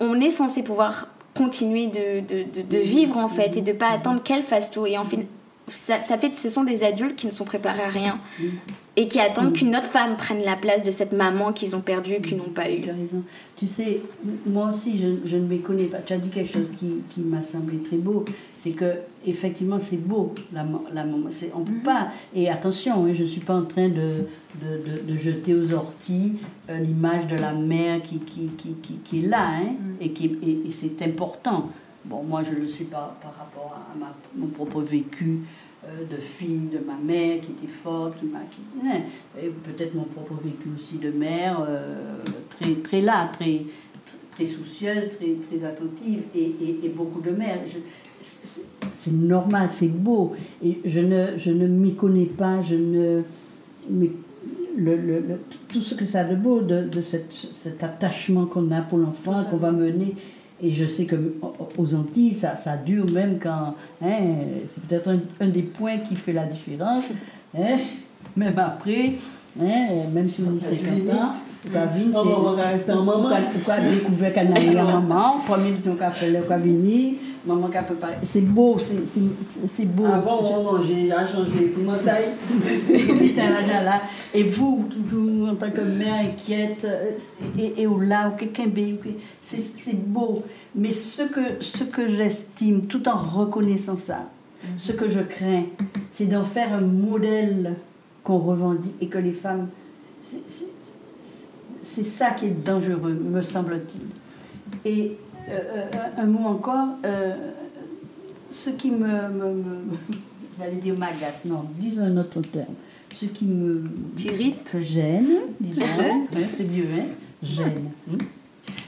[0.00, 4.22] on est censé pouvoir continuer de, de, de, vivre en fait et de pas attendre
[4.22, 4.86] qu'elle fasse tout.
[4.86, 5.26] Et en fait,
[5.68, 8.18] ça, ça, fait ce sont des adultes qui ne sont préparés à rien
[8.98, 12.20] et qui attendent qu'une autre femme prenne la place de cette maman qu'ils ont perdue,
[12.22, 12.80] qu'ils n'ont pas eu.
[12.80, 13.22] Tu as raison.
[13.54, 14.00] Tu sais,
[14.46, 15.98] moi aussi, je, je, ne me connais pas.
[15.98, 18.24] Tu as dit quelque chose qui, qui m'a semblé très beau.
[18.56, 18.94] C'est que
[19.26, 21.28] effectivement, c'est beau, la, la maman.
[21.54, 22.08] On peut pas.
[22.34, 24.26] Et attention, hein, je ne suis pas en train de,
[24.62, 26.38] de, de, jeter aux orties
[26.70, 29.46] euh, l'image de la mère qui, qui, qui, qui, est là.
[29.46, 29.94] Hein, mm.
[30.00, 31.68] Et, qui, et, c'est important.
[32.06, 35.40] Bon, moi, je le sais pas par rapport à ma, mon propre vécu
[36.10, 38.38] de fille de ma mère qui était forte, qui m'a.
[38.38, 39.00] Hein,
[39.40, 42.18] et peut-être mon propre vécu aussi de mère, euh,
[42.58, 43.62] très, très là, très,
[44.32, 47.60] très soucieuse, très, très attentive, et, et, beaucoup de mères.
[48.18, 50.34] C'est normal, c'est beau.
[50.64, 53.22] Et je ne, je ne m'y connais pas, je ne.
[53.90, 54.10] Mais
[54.76, 55.22] le, le,
[55.68, 58.98] tout ce que ça a de beau, de, de cette, cet attachement qu'on a pour
[58.98, 60.14] l'enfant, qu'on va mener
[60.62, 61.16] et je sais que
[61.76, 63.74] aux Antilles, ça, ça dure même quand.
[64.02, 64.18] Hein,
[64.66, 67.04] c'est peut-être un, des points qui fait la différence.
[67.56, 67.78] Hein,
[68.36, 69.12] même après,
[69.60, 71.30] hein, même si on dit 50 ans,
[71.72, 72.18] Kavin, c'est.
[72.18, 73.30] On va rester en maman.
[73.52, 77.82] Pourquoi découvert qu'elle n'a eu en maman, premier temps fait le Kavini, maman qui a
[77.82, 78.14] préparé.
[78.22, 80.06] C'est beau, c'est beau.
[80.06, 81.74] Avant, on mangeait, a changé.
[84.34, 86.86] Et vous, toujours en tant que mère inquiète,
[87.58, 88.66] et, et, au là, ou quelqu'un
[89.40, 90.42] c'est beau.
[90.74, 94.28] Mais ce que, ce que j'estime, tout en reconnaissant ça,
[94.76, 95.64] ce que je crains,
[96.10, 97.76] c'est d'en faire un modèle
[98.22, 99.68] qu'on revendique et que les femmes.
[100.20, 104.02] C'est ça qui est dangereux, me semble-t-il.
[104.84, 105.14] Et euh, euh,
[106.18, 107.34] un mot encore, euh,
[108.50, 109.06] ce qui me.
[109.06, 109.64] me,
[110.58, 112.74] J'allais dire m'agace, non, disons un autre terme.
[113.14, 113.84] Ce qui me.
[114.16, 115.28] T'irrite Gêne,
[115.60, 115.84] disons.
[116.48, 117.06] c'est mieux, hein
[117.42, 117.90] Gêne.
[118.08, 118.16] Hmm?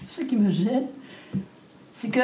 [0.06, 0.86] Ce qui me gêne,
[1.92, 2.20] c'est que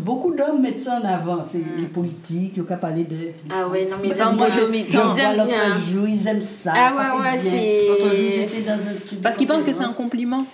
[0.00, 1.44] beaucoup d'hommes mettent ça en avant.
[1.44, 1.80] C'est hmm.
[1.80, 3.16] les politiques, ils n'ont qu'à parler de.
[3.48, 4.48] Ah ouais, non, mais ils aiment bien.
[4.48, 6.06] Ils aiment bien.
[6.08, 6.72] Ils aiment ça.
[6.74, 9.16] Ah ouais, ouais, c'est.
[9.22, 10.44] Parce qu'ils pensent que c'est un compliment.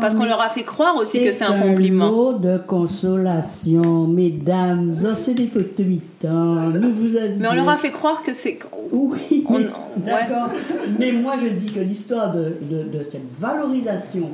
[0.00, 2.06] Parce qu'on leur a fait croire aussi que c'est un compliment.
[2.06, 4.94] C'est un mot de consolation, mesdames.
[5.02, 8.58] Oh, c'est des Nous vous Mais on leur a fait croire que c'est.
[8.90, 9.46] Oui,
[9.96, 10.50] d'accord.
[10.98, 14.28] Mais moi, je dis que l'histoire de, de, de, cette valorisation,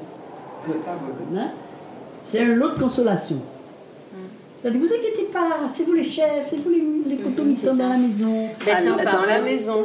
[1.37, 1.49] hein,
[2.23, 3.39] c'est un lot de consolation.
[4.61, 7.89] C'est-à-dire, vous inquiétez pas, c'est vous les chefs, c'est vous les, les mhm, potomitans dans
[7.89, 8.49] la maison.
[9.05, 9.85] dans la maison.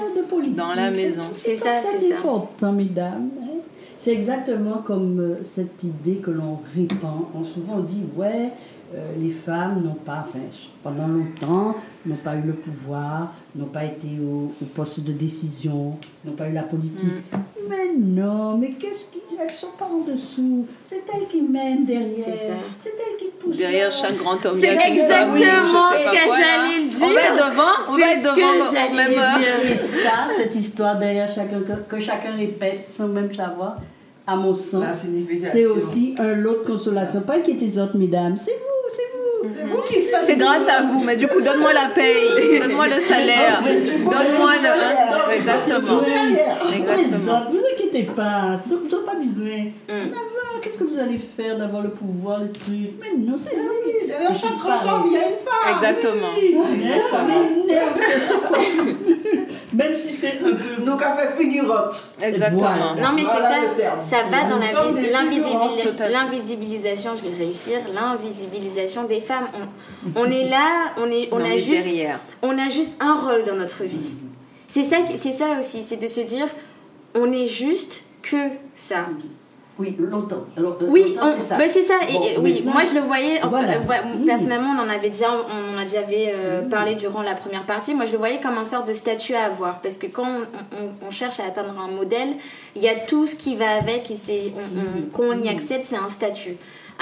[0.55, 1.21] Dans la maison.
[1.35, 1.97] C'est ça, c'est ça.
[1.99, 3.29] C'est important, mesdames.
[3.97, 7.25] C'est exactement comme euh, cette idée que l'on répand.
[7.35, 8.51] On souvent dit, ouais,
[8.95, 10.39] euh, les femmes n'ont pas, enfin,
[10.83, 11.75] pendant longtemps,
[12.05, 16.53] n'ont pas eu le pouvoir, n'ont pas été au, poste de décision, n'ont pas eu
[16.53, 17.09] la politique.
[17.31, 17.52] Mm.
[17.69, 20.65] Mais non, mais qu'est-ce qu'ils elles sont pas en dessous.
[20.83, 22.23] C'est elle qui mène derrière.
[22.25, 22.53] C'est ça.
[22.79, 23.57] C'est elle qui pousse.
[23.57, 24.57] Derrière chaque grand homme.
[24.59, 27.49] C'est exactement ce que j'allais On va être dire.
[27.49, 29.37] devant, on C'est va devant au même heure.
[29.39, 29.71] dire.
[29.71, 33.77] Et ça, cette histoire derrière chacun, que, que chacun répète sans même savoir,
[34.27, 35.07] à mon sens,
[35.39, 37.21] c'est aussi un lot de consolation.
[37.21, 38.72] Pas inquiétez les autres, mesdames, c'est vous,
[39.43, 39.69] c'est vous.
[39.69, 42.87] C'est vous qui faites C'est grâce à vous, mais du coup, donne-moi la paye, donne-moi
[42.87, 44.69] le salaire, donne-moi le.
[44.69, 46.01] hein, Exactement.
[46.75, 47.43] Exactement.
[47.49, 49.63] vous inquiétez pas, vous n'avez pas besoin.
[50.63, 53.61] Qu'est-ce que vous allez faire d'avoir le pouvoir, le truc Mais non, c'est Oui,
[54.01, 54.07] lui.
[54.07, 55.75] Derrière Je suis chaque homme, il y a une femme.
[55.75, 56.31] Exactement.
[59.73, 60.55] Même si c'est un peu.
[60.85, 62.03] Nos cafés figurantes.
[62.21, 62.59] Exactement.
[62.61, 62.93] Voilà.
[63.01, 63.99] Non, mais Voilà c'est ça.
[63.99, 66.17] Ça va Nous dans la figurantes, totalement.
[66.21, 69.47] l'invisibilisation, je vais réussir, l'invisibilisation des femmes.
[70.15, 72.19] On, on est là, on, est, on, On a est juste, derrière.
[72.41, 74.15] on a juste un rôle dans notre vie.
[74.67, 76.47] C'est ça, ça aussi, c'est de se dire,
[77.15, 78.37] on est juste que
[78.75, 79.07] ça.
[79.79, 80.45] Oui, longtemps.
[80.87, 81.57] Oui, longtemps, on- c'est ça.
[81.57, 81.95] bah, c'est ça.
[82.07, 83.39] Et- Bon, et oui, moi je le voyais.
[83.49, 83.73] Voilà.
[83.73, 84.25] euh, voilà, Mm.
[84.25, 87.65] Personnellement, on en avait déjà, on en a déjà avait, euh, parlé durant la première
[87.65, 87.95] partie.
[87.95, 90.41] Moi, je le voyais comme un sort de statut à avoir, parce que quand on,
[90.77, 92.35] on- on cherche à atteindre un modèle,
[92.75, 95.49] il y a tout ce qui va avec, et c'est, on, on- quand on y
[95.49, 96.55] accède, c'est un statut.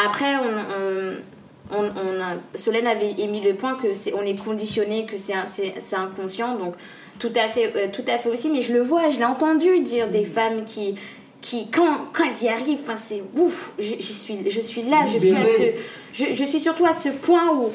[0.06, 4.36] Après, on, on- on- on a, Solène avait émis le point que c'est, on est
[4.42, 6.76] conditionné, que c'est, un- c'est, c'est inconscient, donc
[7.20, 8.50] tout à fait, euh, tout à fait aussi.
[8.50, 10.96] Mais je le vois, je l'ai entendu dire des femmes qui
[11.42, 13.74] qui quand, quand elles y arrivent enfin c'est ouf.
[13.80, 15.64] Je, j'y suis je suis là je suis à ce
[16.14, 17.70] je, je suis surtout à ce point où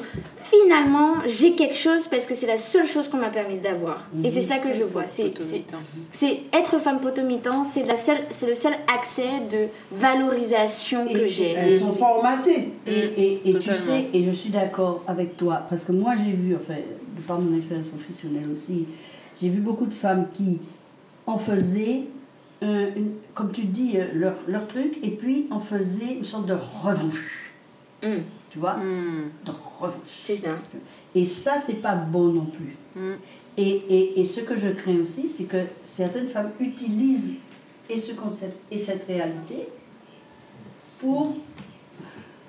[0.49, 4.05] finalement j'ai quelque chose parce que c'est la seule chose qu'on m'a permis d'avoir.
[4.23, 5.05] Et c'est ça que je vois.
[5.05, 5.33] C'est
[6.11, 11.51] c'est être femme potomitan c'est la seule c'est le seul accès de valorisation que j'ai.
[11.51, 12.73] Elles sont formatées.
[12.85, 16.31] Et, et, et tu sais, et je suis d'accord avec toi, parce que moi j'ai
[16.31, 18.85] vu, enfin, de par mon expérience professionnelle aussi,
[19.41, 20.61] j'ai vu beaucoup de femmes qui
[21.25, 22.03] en faisaient,
[22.61, 26.53] une- comme tu dis, euh, leur, leur truc, et puis en faisaient une sorte de
[26.83, 27.51] revanche.
[28.03, 29.29] Hum, Tu vois Hmm.
[29.45, 29.99] De revanche.
[30.23, 30.49] c'est ça
[31.15, 32.75] Et ça, c'est pas bon non plus.
[32.95, 33.13] Mm.
[33.57, 37.37] Et, et, et ce que je crains aussi, c'est que certaines femmes utilisent
[37.89, 39.67] et ce concept et cette réalité
[40.99, 41.33] pour,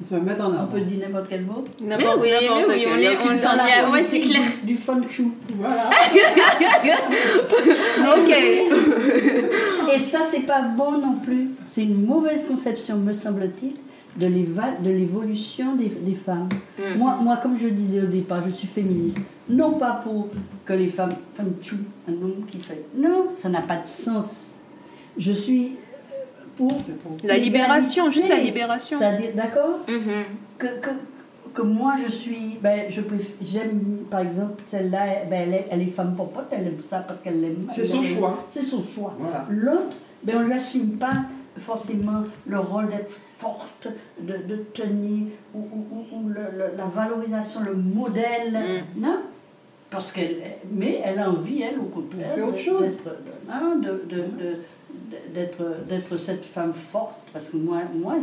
[0.04, 0.66] Se mettre en on avant.
[0.66, 4.20] peut dire n'importe quel mot, N'importe oui, mais on est- on- on a- ouais, c'est
[4.20, 4.42] clair.
[4.62, 5.32] Du, fun chou.
[5.54, 5.90] Voilà.
[8.16, 8.34] Ok.
[9.94, 11.48] Et ça, c'est pas bon non plus.
[11.68, 13.72] C'est une mauvaise conception, me semble-t-il,
[14.16, 14.26] de
[14.90, 16.48] l'évolution des, des femmes.
[16.78, 16.98] Mm.
[16.98, 19.18] Moi, moi, comme je disais au départ, je suis féministe.
[19.48, 20.28] Non pas pour
[20.64, 21.76] que les femmes, femme chou,
[22.08, 22.84] un homme qui fait.
[22.96, 24.48] Non, ça n'a pas de sens.
[25.16, 25.72] Je suis
[26.59, 27.16] pour C'est pour.
[27.25, 28.99] La libération, juste la libération.
[28.99, 30.25] C'est-à-dire, d'accord Mhm.
[30.59, 30.90] que, que,
[31.55, 33.01] que moi je suis, ben, je
[33.40, 37.21] j'aime par exemple celle-là, ben, elle, est, elle est femme popote, elle aime ça parce
[37.21, 37.66] qu'elle l'aime.
[37.73, 38.44] C'est son aime- choix.
[38.51, 39.14] C'est son choix.
[39.18, 39.47] Voilà.
[39.51, 41.14] L'autre, ben, on ne lui assume pas
[41.57, 43.88] forcément le rôle d'être forte,
[44.21, 48.53] de, de tenir, ou, ou- ou- ou le- le- la valorisation, le modèle.
[48.97, 49.01] Mm.
[49.01, 49.16] Non
[49.90, 50.37] parce qu'elle,
[50.71, 53.03] mais elle a envie, elle, au contraire, Elle fait autre de- chose.
[53.51, 54.57] hein, de- de- de-
[55.35, 57.14] d'être, d'être cette femme forte.
[57.33, 58.16] Parce que moi, moi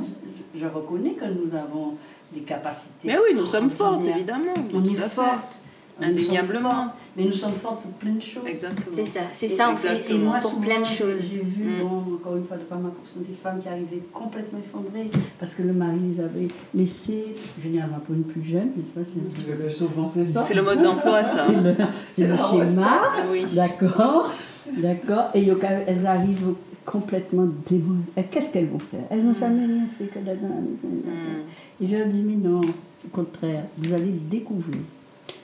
[0.54, 1.94] je, je reconnais que nous avons
[2.34, 3.08] des capacités.
[3.08, 4.54] Mais oui, nous sommes fortes, évidemment.
[4.74, 5.60] On tout est fortes.
[6.00, 6.88] Nous Indéniablement.
[7.16, 8.44] Mais nous sommes fortes pour plein de choses.
[8.46, 8.94] Exactement.
[8.94, 11.44] c'est ça c'est Et- ça en fait et moi, pour souvent, plein de choses J'ai
[11.44, 11.80] vu, Mm.
[11.88, 15.54] bon, encore une fois, de par ma profession, des femmes qui arrivaient complètement effondrées parce
[15.54, 17.28] que le mari les avait laissées.
[17.64, 20.44] Je avais pas une plus jeune, n'est-ce pas C'est souvent, c'est ça.
[20.46, 21.48] C'est le mode d'emploi, ça.
[21.48, 21.76] c'est le,
[22.12, 22.88] c'est le la schéma.
[23.32, 23.46] Oui.
[23.54, 24.34] D'accord,
[24.76, 25.30] d'accord.
[25.34, 25.48] Et
[25.88, 28.04] elles arrivent complètement démonies.
[28.32, 29.02] Qu'est-ce qu'elles vont faire?
[29.10, 30.78] Elles n'ont jamais rien fait que d'être dans la maison.
[30.84, 31.84] Mm.
[31.84, 34.78] Et je leur dis, mais non, au contraire, vous allez découvrir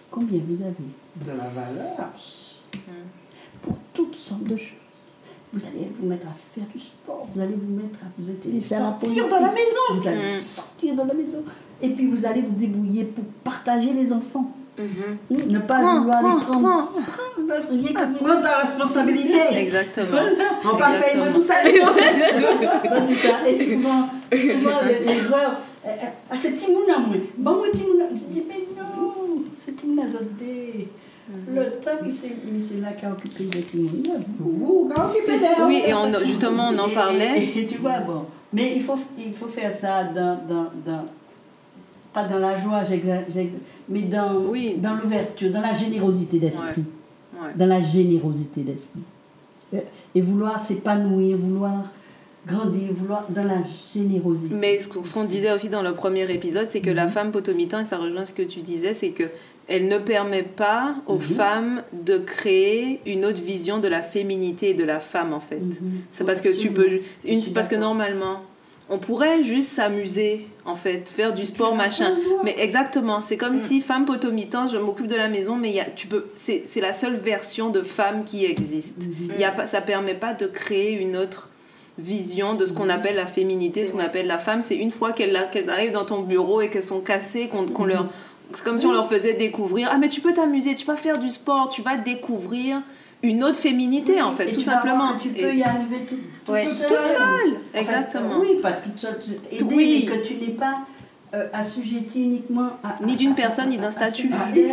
[0.10, 0.74] combien vous avez
[1.26, 1.96] De la valeur.
[1.98, 2.64] force
[3.62, 4.78] pour toutes sortes de choses.
[5.54, 8.60] Vous allez vous mettre à faire du sport, vous allez vous mettre à vous la
[8.62, 9.94] Sortir de la maison.
[9.94, 10.40] Vous allez Mm.
[10.40, 11.44] sortir de la maison.
[11.82, 14.50] Et puis vous allez vous débrouiller pour partager les enfants.
[14.78, 15.48] Mhm.
[15.52, 16.62] Ne pas Prends, vouloir prends, les prendre.
[16.62, 17.02] prends.
[17.02, 19.38] Prends, rien que Prends ta responsabilité.
[19.54, 20.18] Exactement.
[20.66, 21.26] On pas fait Exactement.
[21.28, 21.34] une
[23.08, 23.48] tout ça.
[23.50, 24.70] Et souvent, souvent
[25.28, 27.16] greurs, euh, euh, ah, c'est Timouna, moi.
[27.38, 28.06] Bon, moi, Timouna.
[28.14, 30.88] Je dis, mais non, c'est Timouna Zodé.
[31.54, 34.16] Le temps que c'est monsieur-là qui a occupé de Timouna.
[34.40, 35.50] Vous, quand occupez d'elle.
[35.68, 37.40] Oui, et on, justement, on en Et- parlait.
[37.44, 38.26] Et, et tu vois, bon.
[38.54, 41.06] Mais il faut, il faut faire ça dans, dans, dans
[42.14, 42.82] pas dans la joie,
[43.90, 44.76] mais dans, Oui.
[44.78, 46.84] dans l'ouverture, dans la générosité d'esprit.
[47.34, 47.50] Ouais.
[47.56, 49.02] Dans la générosité d'esprit.
[49.74, 49.80] Euh,
[50.14, 51.82] Et vouloir s'épanouir, vouloir
[52.46, 53.60] grandir, vouloir dans la
[53.94, 54.54] générosité.
[54.56, 57.86] Mais ce qu'on disait aussi dans le premier épisode, c'est que la femme potomitan, et
[57.86, 59.24] ça rejoint ce que tu disais, c'est que
[59.68, 61.22] elle ne permet pas aux Mhm.
[61.22, 65.60] femmes de créer une autre vision de la féminité et de la femme en fait.
[65.60, 66.02] Mhm.
[66.12, 66.88] C'est parce que tu peux
[67.26, 68.42] une, parce que normalement
[68.92, 72.14] on pourrait juste s'amuser en fait, faire du sport machin.
[72.44, 73.40] Mais exactement, c'est Mm.
[73.40, 76.26] comme si femme potomitan, je m'occupe de la maison, mais il y a, tu peux,
[76.36, 79.00] c'est, c'est la seule version de femme qui existe.
[79.02, 79.32] Mm-hmm.
[79.36, 81.50] Il y a pas, ça permet pas de créer une autre
[81.98, 82.78] vision de ce Mm-hmm.
[82.78, 84.62] qu'on appelle la féminité, ce qu'on appelle la femme.
[84.62, 87.86] C'est une fois qu'elles, qu'elles arrivent dans ton bureau et qu'elles sont cassées, qu'on, qu'on
[87.86, 88.56] leur, Mm-hmm.
[88.56, 89.90] c'est comme si on leur faisait découvrir.
[89.92, 92.82] Ah mais tu peux t'amuser, tu vas faire du sport, tu vas découvrir
[93.24, 95.14] une autre féminité en fait, Et tout simplement.
[95.14, 96.66] que tu peux Et- y arriver tout, tout- Ouais.
[96.66, 97.06] toute Toute seule.
[97.06, 98.40] seule, Enfin, exactement.
[98.40, 99.20] oui, pas toute seule.
[99.52, 100.08] Aider, Oui.
[100.10, 100.80] mais que tu n'es pas
[101.34, 102.98] euh, assujettie uniquement à.
[103.02, 104.30] Ni d'une à- personne, ni d'un statut.
[104.54, 104.66] Oui,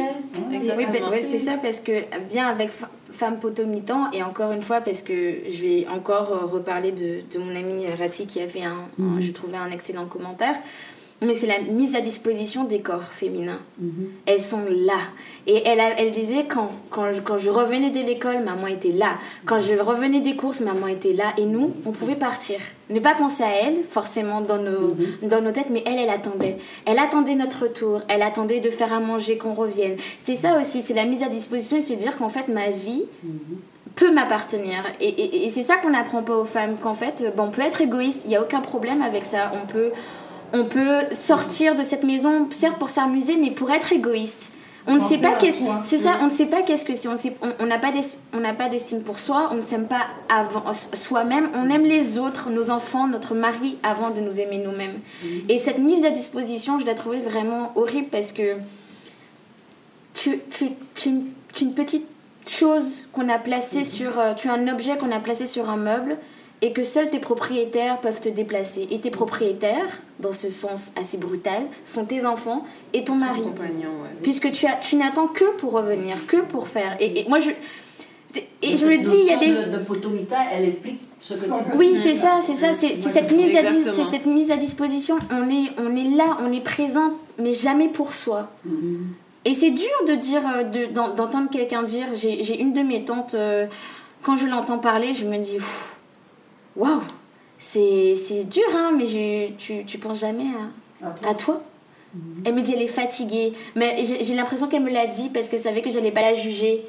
[1.11, 1.93] ouais, c'est ça, parce que
[2.29, 6.47] bien avec F- Femme Potomitan, et encore une fois, parce que je vais encore euh,
[6.47, 9.21] reparler de, de mon ami Rati qui avait un, un- Mhm.
[9.21, 10.57] je trouvais un excellent commentaire,
[11.21, 13.59] mais c'est la mise à disposition des corps féminins.
[13.81, 14.09] Mhm.
[14.27, 14.99] Elles sont là.
[15.47, 18.93] Et elle, a- elle disait quand, quand, je, quand je revenais de l'école, maman était
[18.93, 19.19] là.
[19.45, 21.33] Quand je revenais des courses, maman était là.
[21.37, 22.59] Et nous, on pouvait partir.
[22.91, 26.57] Ne pas penser à elle, forcément, dans nos, dans nos têtes, mais elle, elle attendait.
[26.87, 28.03] Elle attendait notre retour.
[28.09, 29.97] Elle attendait de faire à manger, qu'on revienne.
[30.23, 33.05] C'est ça aussi, c'est la mise à disposition et se dire qu'en fait, ma vie
[33.97, 34.85] peut m'appartenir.
[35.01, 37.51] Et, et- et c'est ça qu'on n'apprend pas aux femmes, qu'en fait, euh, bon, on
[37.51, 39.53] peut être égoïste, il n'y a aucun problème avec ça.
[39.61, 39.91] On peut,
[40.53, 44.53] on peut sortir de cette maison, certes pour s'amuser, mais pour être égoïste.
[44.91, 47.09] On ne sait pas qu'est-ce c'est ça, on ne sait pas qu'est-ce que c'est.
[47.61, 47.93] On n'a pas
[48.33, 52.19] on n'a pas d'estime pour soi, on ne s'aime pas avant soi-même, on aime les
[52.19, 54.99] autres, nos enfants, notre mari avant de nous aimer nous-mêmes.
[55.51, 58.55] Et cette mise à disposition, je la trouvais vraiment horrible parce que
[60.15, 60.71] tu, tu,
[61.11, 62.07] une, tu es une petite
[62.49, 64.19] chose qu'on a placée sur.
[64.19, 66.17] euh, tu es un objet qu'on a placé sur un meuble
[66.61, 68.89] et que seuls tes propriétaires peuvent te déplacer.
[68.91, 73.43] Et tes propriétaires, dans ce sens assez brutal, sont tes enfants et ton mari.
[73.43, 74.11] Compagnon, ouais.
[74.23, 76.97] Puisque tu, as, tu n'attends que pour revenir, que pour faire.
[77.01, 77.51] Et, et moi, je.
[78.61, 79.49] Et je me dis, il y a des.
[79.71, 83.57] De, de potomita, elle implique ce que Oui, c'est ça, c'est ça, c'est cette mise
[83.57, 84.05] à dis- Exactement.
[84.05, 85.17] c'est cette mise à disposition.
[85.31, 88.51] On est, on est là, on est présent, mais jamais pour soi.
[88.67, 89.07] Mhm.
[89.47, 92.05] Et c'est dur de dire, euh, de- d'en- d'entendre quelqu'un dire.
[92.15, 93.67] J'ai j'ai une de mes tantes, euh,
[94.23, 95.97] quand je l'entends parler, je me dis, Pff,
[96.79, 97.03] waouh,
[97.59, 100.45] c'est c'est dur, hein, mais je- tu, tu penses jamais
[101.03, 101.35] à, À toi.
[101.35, 101.63] toi.
[102.45, 103.53] Elle me dit, elle est fatiguée.
[103.75, 106.33] Mais j'ai j'ai l'impression qu'elle me l'a dit parce qu'elle savait que j'allais pas la
[106.35, 106.83] juger.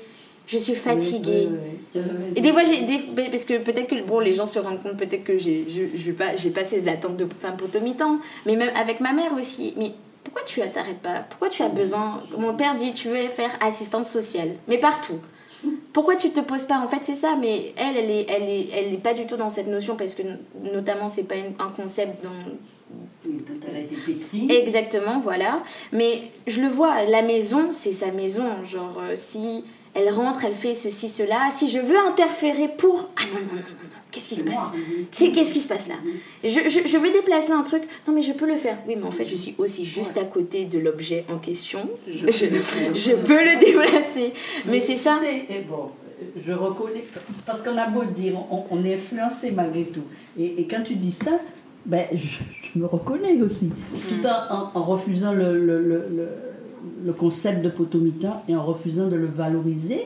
[0.48, 1.48] Je suis fatiguée.
[1.52, 1.58] Oui,
[1.96, 2.34] oui, oui.
[2.36, 2.98] Et des fois, j'ai des,
[3.30, 6.04] parce que peut-être que bon, les gens se rendent compte, peut-être que j'ai, je, je
[6.06, 9.74] vais pas, j'ai pas ces attentes de femme potomitan, mais même avec ma mère aussi.
[9.78, 9.92] Mais
[10.24, 11.26] pourquoi tu t'arrêtes pas?
[11.30, 12.24] Pourquoi tu as besoin?
[12.38, 15.20] Mon père dit, tu veux faire assistante sociale, mais partout.
[15.94, 16.80] Pourquoi tu te poses pas?
[16.80, 17.36] En fait, c'est ça.
[17.40, 20.16] Mais elle, elle est, elle est, elle est pas du tout dans cette notion parce
[20.16, 20.22] que
[20.64, 22.30] notamment, c'est pas une- un concept dont
[23.70, 24.52] elle a été pétrie.
[24.52, 25.62] Exactement, voilà.
[25.92, 28.44] Mais je le vois, la maison, c'est sa maison.
[28.66, 31.50] Genre, euh, si elle rentre, elle fait ceci, cela.
[31.52, 33.10] Si je veux interférer pour.
[33.18, 33.89] Ah non, non, non, non.
[34.12, 34.72] Qu'est-ce qui se passe.
[35.12, 35.96] C'est- Qu'est-ce qui se passe là
[36.44, 37.84] je, je, je vais déplacer un truc.
[38.08, 38.78] Non, mais je peux le faire.
[38.88, 41.88] Oui, mais en fait, je suis aussi juste à côté de l'objet en question.
[42.08, 44.34] Je, je peux le déplacer.
[44.68, 45.20] Mais c'est ça.
[45.50, 45.90] Et bon,
[46.44, 47.04] je reconnais,
[47.46, 50.04] parce qu'on a beau dire, on, on est influencé malgré tout.
[50.40, 51.40] Et, et quand tu dis ça,
[51.86, 53.70] ben, je, me reconnais aussi.
[54.10, 56.30] Tout en, en- en refusant le, le, le, le-
[57.06, 60.02] le concept de potomita et en refusant de le valoriser.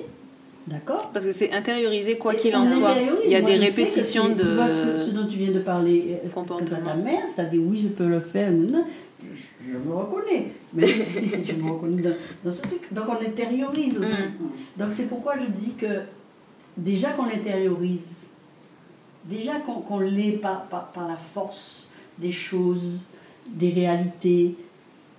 [0.68, 2.96] D'accord Parce que c'est intériorisé quoi qu'il en soit.
[3.26, 4.44] Il y a Moi, des répétitions de.
[4.44, 6.80] Tu vois ce, dont tu viens de parler euh, Comportement.
[6.86, 8.86] ta mère, c'est-à-dire oui, je peux le faire, non, non,
[9.34, 10.52] je, je me reconnais.
[10.74, 10.94] Mais je,
[11.44, 12.82] je me reconnais dans, dans ce truc.
[12.94, 14.24] Donc on intériorise aussi.
[14.24, 14.82] Mm.
[14.82, 16.02] Donc c'est pourquoi je dis que
[16.78, 18.28] déjà qu'on l'intériorise,
[19.26, 23.06] déjà qu'on qu'on l'est par, par, par la force des choses,
[23.48, 24.56] des réalités,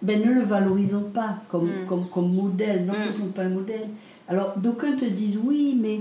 [0.01, 1.87] ben ne le valorisons pas comme, Mm.
[1.87, 3.07] comme, comme modèle, n'en Mm.
[3.09, 3.89] faisons pas un modèle.
[4.29, 6.01] Alors d'aucuns te disent oui, mais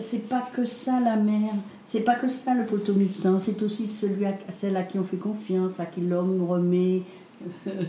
[0.00, 1.52] c'est pas que ça la mère,
[1.84, 5.16] c'est pas que ça le potomitan, c'est aussi celui à, celle à qui on fait
[5.18, 7.02] confiance, à qui l'homme remet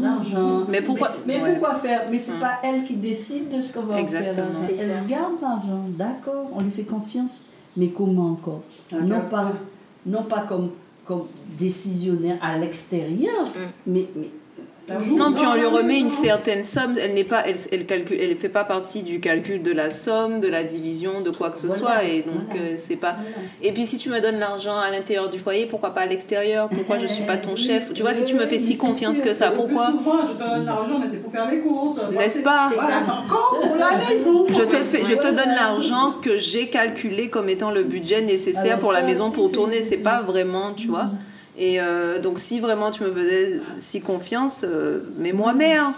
[0.00, 0.64] l'argent.
[0.68, 1.50] Mais pourquoi- Mais, mais ouais.
[1.52, 2.02] pourquoi faire?
[2.10, 2.40] Mais c'est Hum.
[2.40, 4.20] pas elle qui décide de ce qu'on va en faire.
[4.20, 4.48] Exactement.
[4.48, 4.62] l'argent.
[4.66, 5.04] C'est Elle ça.
[5.08, 7.42] garde l'argent, d'accord, on lui fait confiance.
[7.76, 8.62] Mais comment encore?
[8.92, 9.52] Non pas,
[10.04, 10.70] non pas comme,
[11.06, 11.24] comme
[11.58, 13.44] décisionnaire à l'extérieur,
[13.86, 14.30] mais, mais
[14.86, 16.96] toujours Non, puis on lui remet une certaine somme.
[17.00, 20.40] Elle n'est pas, elle, elle calcule, elle fait pas partie du calcul de la somme,
[20.40, 22.04] de la division, de quoi que ce Voilà, soit.
[22.04, 22.60] Et donc voilà.
[22.62, 23.16] euh, c'est pas.
[23.18, 23.48] Voilà.
[23.62, 26.68] Et puis si tu me donnes l'argent à l'intérieur du foyer, pourquoi pas à l'extérieur?
[26.68, 27.92] Pourquoi je suis pas ton chef?
[27.94, 29.24] Tu vois, si tu me fais si confiance sûr.
[29.26, 29.86] que ça, pourquoi?
[29.92, 31.98] souvent, je te donne l'argent, mais c'est pour faire les courses.
[32.12, 32.70] N'est-ce pas?
[33.28, 34.46] pour la maison.
[34.48, 38.64] Je te, fais, je te donne l'argent que j'ai calculé comme étant le budget nécessaire
[38.64, 39.82] Alors pour la maison pour tourner.
[39.82, 41.10] C'est pas vraiment, tu vois.
[41.64, 45.92] Et euh, donc si vraiment tu me faisais si confiance, euh, mets-moi mère.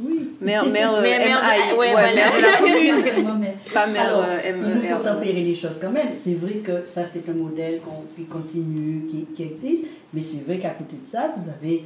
[0.00, 0.30] Oui.
[0.40, 2.14] Mère, mère, euh, Mère- mère de- ouais, ouais, voilà.
[2.14, 2.56] mère de la
[3.14, 3.38] commune.
[3.40, 6.08] Mais- Pas mère Alors, euh, il nous faut tempérer les choses quand même.
[6.14, 7.80] C'est vrai que ça, c'est un modèle
[8.16, 9.84] qui continue, qui, qui existe.
[10.12, 11.84] Mais c'est vrai qu'à côté de ça, vous avez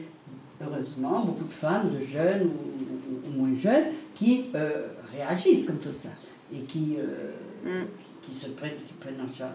[0.62, 3.84] heureusement beaucoup de femmes, de jeunes ou, ou- ou moins jeunes,
[4.14, 4.86] qui euh,
[5.16, 6.08] réagissent comme tout ça.
[6.54, 7.30] Et qui, euh,
[7.64, 7.86] Mm.
[8.22, 9.52] qui se prennent, qui prennent en charge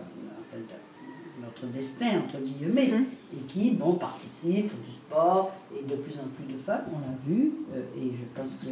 [1.61, 2.87] notre destin, entre guillemets.
[2.87, 3.05] Mhm.
[3.33, 5.51] Et qui, bon, participent, du sport.
[5.77, 7.53] Et de plus en plus de femmes, on l'a vu.
[7.75, 8.69] euh, et je pense que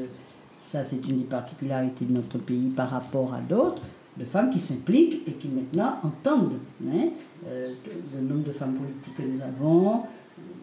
[0.60, 3.82] ça, c'est une des particularités de notre pays par rapport à d'autres,
[4.18, 7.10] de femmes qui s'impliquent et qui maintenant entendent hein,
[7.48, 7.74] euh,
[8.16, 10.04] le nombre de femmes politiques que nous avons,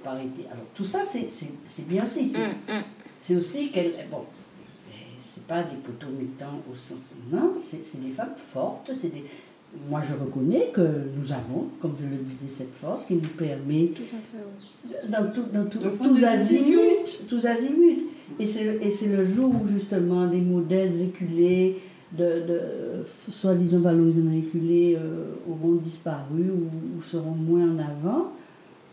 [0.03, 0.47] parité.
[0.51, 2.25] Alors tout ça, c'est bien aussi.
[2.25, 2.83] C'est mm.
[3.19, 4.07] c'est aussi qu'elles.
[4.11, 4.25] Bon,
[4.91, 7.17] eh, c'est pas des poteaux militants au sens.
[7.31, 8.91] Non, c'est des femmes fortes.
[8.93, 9.25] C'est des.
[9.89, 10.83] Moi, je reconnais que
[11.17, 13.91] nous avons, comme je le disais, cette force qui nous permet
[15.09, 18.05] dans, tout, dans tout- De prendre tous azimuts, tous azimuts.
[18.39, 21.79] Et c'est le, et c'est le jour où justement des modèles éculés,
[22.17, 22.61] de, de
[23.31, 28.33] soi-disant valorisés éculés, euh, auront disparu ou, ou seront moins en avant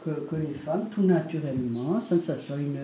[0.05, 2.77] que, que les femmes, tout naturellement, sans que ça soit une,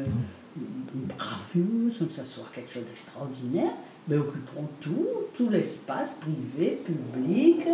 [0.94, 3.72] une bravure, sans que ça soit quelque chose d'extraordinaire,
[4.08, 7.68] mais occuperont tout, tout l'espace privé, public,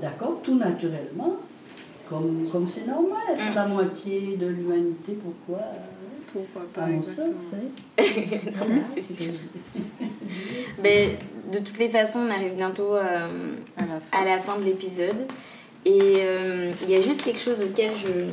[0.00, 1.36] d'accord, tout naturellement,
[2.08, 5.64] comme comme c'est normal, c'est la moitié de l'humanité, pourquoi
[6.32, 7.52] Pourquoi À pas mon sens,
[7.96, 8.02] c'est.
[8.52, 9.32] Non, mais c'est sûr.
[10.82, 11.18] Mais
[11.52, 14.18] de toutes les façons, on arrive bientôt euh, À la fin.
[14.18, 15.26] à la fin de l'épisode.
[15.84, 18.30] Et euh, il y a juste quelque chose auquel je,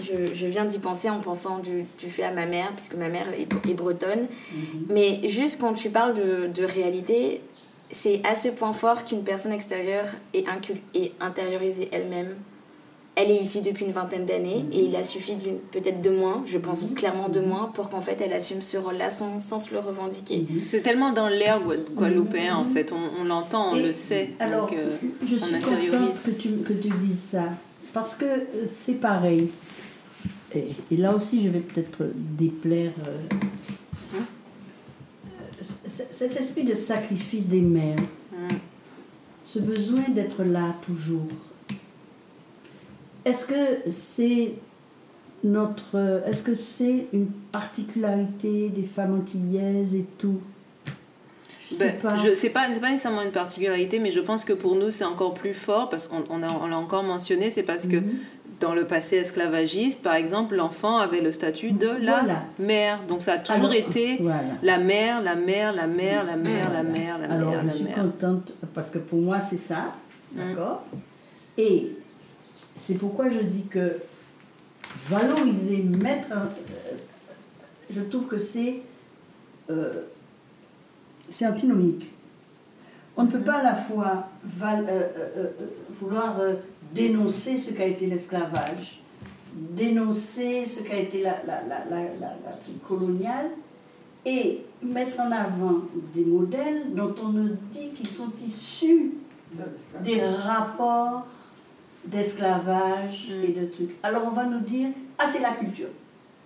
[0.00, 3.08] je, je viens d'y penser en pensant du, du fait à ma mère, puisque ma
[3.08, 4.26] mère est, est bretonne.
[4.52, 4.86] Mhm.
[4.90, 7.42] Mais juste quand tu parles de, de réalité,
[7.90, 12.34] c'est à ce point fort qu'une personne extérieure est, incul- est intériorisée elle-même.
[13.18, 16.42] Elle est ici depuis une vingtaine d'années et il a suffi d'une peut-être de moins,
[16.46, 16.94] je pense Mhm.
[16.94, 20.44] clairement de moins, pour qu'en fait elle assume ce rôle-là sans, sans se le revendiquer.
[20.60, 22.92] C'est tellement dans l'air guad- guadeloupéen, en fait.
[22.92, 24.30] On, on l'entend, on Et le sait.
[24.38, 25.90] Alors, donc, euh, je on suis intériorise.
[25.92, 27.44] contente que tu, que tu dises ça,
[27.94, 29.48] parce que euh, c'est pareil.
[30.56, 32.04] Et, et là aussi, je vais peut-être
[32.38, 34.18] déplaire euh,
[35.86, 37.96] c- cet esprit de sacrifice des mères,
[38.32, 38.48] mm,
[39.44, 41.26] ce besoin d'être là toujours.
[43.24, 44.52] Est-ce que c'est
[45.44, 50.40] notre, est-ce que c'est une particularité des femmes antillaises et tout?
[51.68, 52.16] Je sais Ben, pas.
[52.16, 55.04] je- c'est pas, c'est pas nécessairement une particularité, mais je pense que pour nous, c'est
[55.04, 57.50] encore plus fort parce qu'on on a- on l'a encore mentionné.
[57.50, 58.12] C'est parce que Mhm.
[58.60, 62.42] Dans le passé esclavagiste, par exemple, l'enfant avait le statut de la Voilà.
[62.58, 63.00] mère.
[63.06, 64.40] Donc ça a toujours Alors, été Voilà.
[64.62, 67.72] la mère, la mère, la mère, la mère, la mère, la Alors, mère, je la
[67.72, 69.94] suis contente parce que pour moi, c'est ça.
[70.34, 70.38] Mm.
[70.48, 70.84] D'accord?
[71.58, 71.92] Et
[72.74, 73.96] c'est pourquoi je dis que
[75.08, 76.32] valoriser, mettre.
[76.32, 76.92] un- euh,
[77.90, 78.80] je trouve que c'est.
[79.70, 80.02] euh,
[81.28, 82.12] c'est antinomique.
[83.16, 85.48] On ne peut pas à la fois val- euh,
[86.00, 86.38] vouloir
[86.94, 89.00] dénoncer ce qu'a été l'esclavage,
[89.54, 93.50] dénoncer ce qu'a été la, la, la, la, la- la truc coloniale,
[94.24, 95.82] et mettre en avant
[96.12, 99.12] des modèles dont on nous dit qu'ils sont issus
[100.02, 101.26] des rapports
[102.04, 103.96] d'esclavage et de trucs.
[104.02, 105.88] Alors on va nous dire, ah c'est la culture.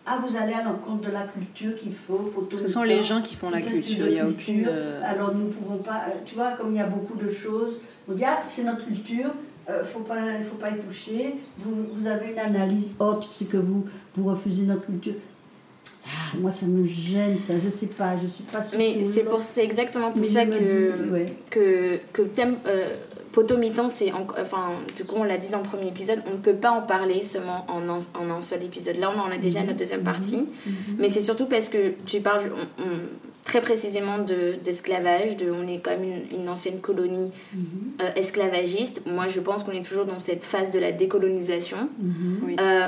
[0.06, 2.86] Ah vous allez à l'encontre de la culture qu'il faut pour tout Ce sont temps.
[2.86, 4.06] les gens qui font la culture.
[4.08, 4.66] Il n'y a aucune.
[4.68, 7.28] euh, Alors nous ne pouvons pas, euh, tu vois, comme il y a beaucoup de
[7.28, 7.78] choses,
[8.08, 9.30] on dit, ah c'est notre culture,
[9.76, 10.16] il ne faut, pas,
[10.48, 11.34] faut pas y toucher.
[11.58, 13.84] Vous, vous avez une analyse autre, c'est que vous,
[14.16, 15.14] vous refusez notre culture.
[16.06, 18.78] Ah, moi ça me gêne ça, je sais pas, je suis pas sûre.
[18.78, 21.26] Mais c'est pour c'est exactement pour Mais ça que, dis, ouais.
[21.50, 22.88] que, que thème euh,
[23.32, 26.36] potomitan, c'est en- enfin du coup on l'a dit dans le premier épisode, on ne
[26.38, 28.96] peut pas en parler seulement en un, en un seul épisode.
[28.96, 29.66] Là on en a déjà Mhm.
[29.66, 30.04] notre deuxième Mhm.
[30.06, 30.72] partie, Mhm.
[30.98, 35.66] mais c'est surtout parce que tu parles on- on- très précisément de d'esclavage, de on
[35.66, 37.62] est même une, une ancienne colonie Mhm.
[38.02, 39.02] euh, esclavagiste.
[39.06, 41.88] Moi je pense qu'on est toujours dans cette phase de la décolonisation.
[41.98, 42.38] Mhm.
[42.46, 42.56] Oui.
[42.60, 42.86] Euh,